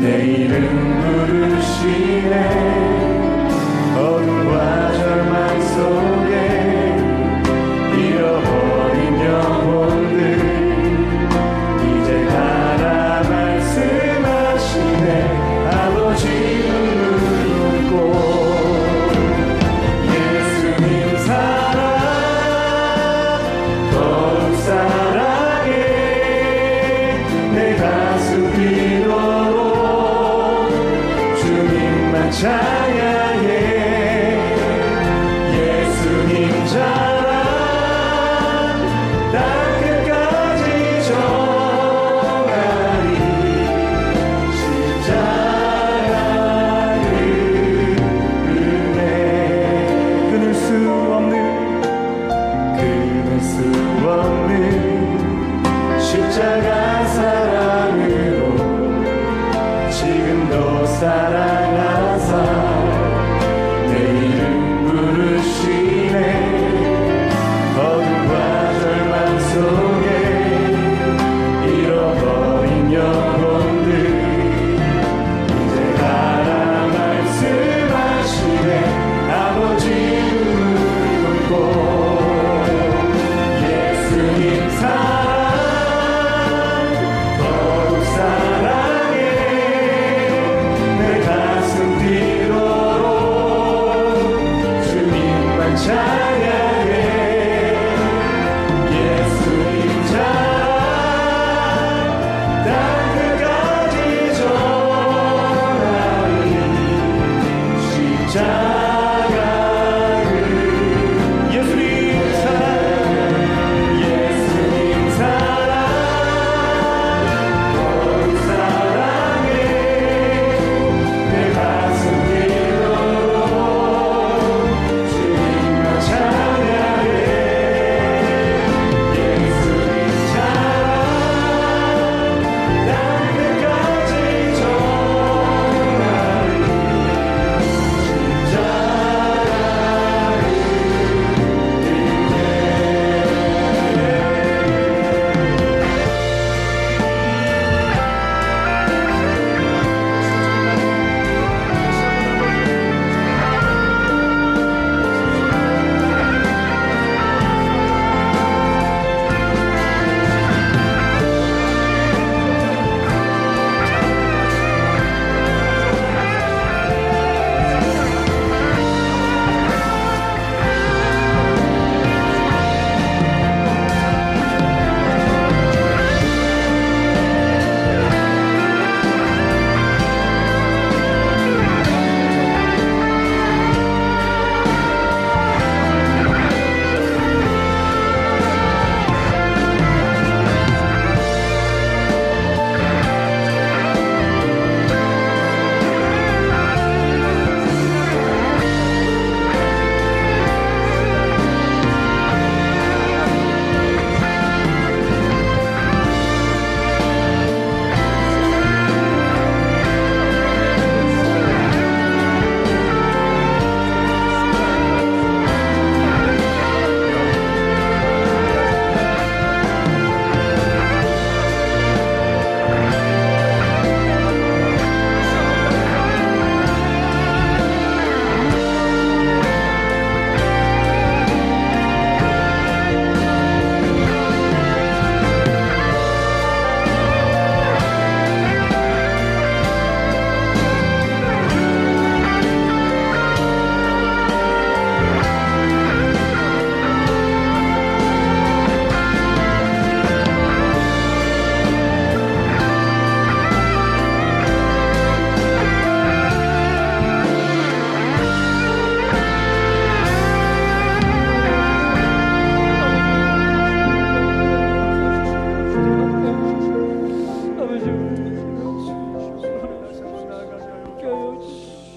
[0.00, 0.98] 내 이름
[1.28, 2.87] 부르시네.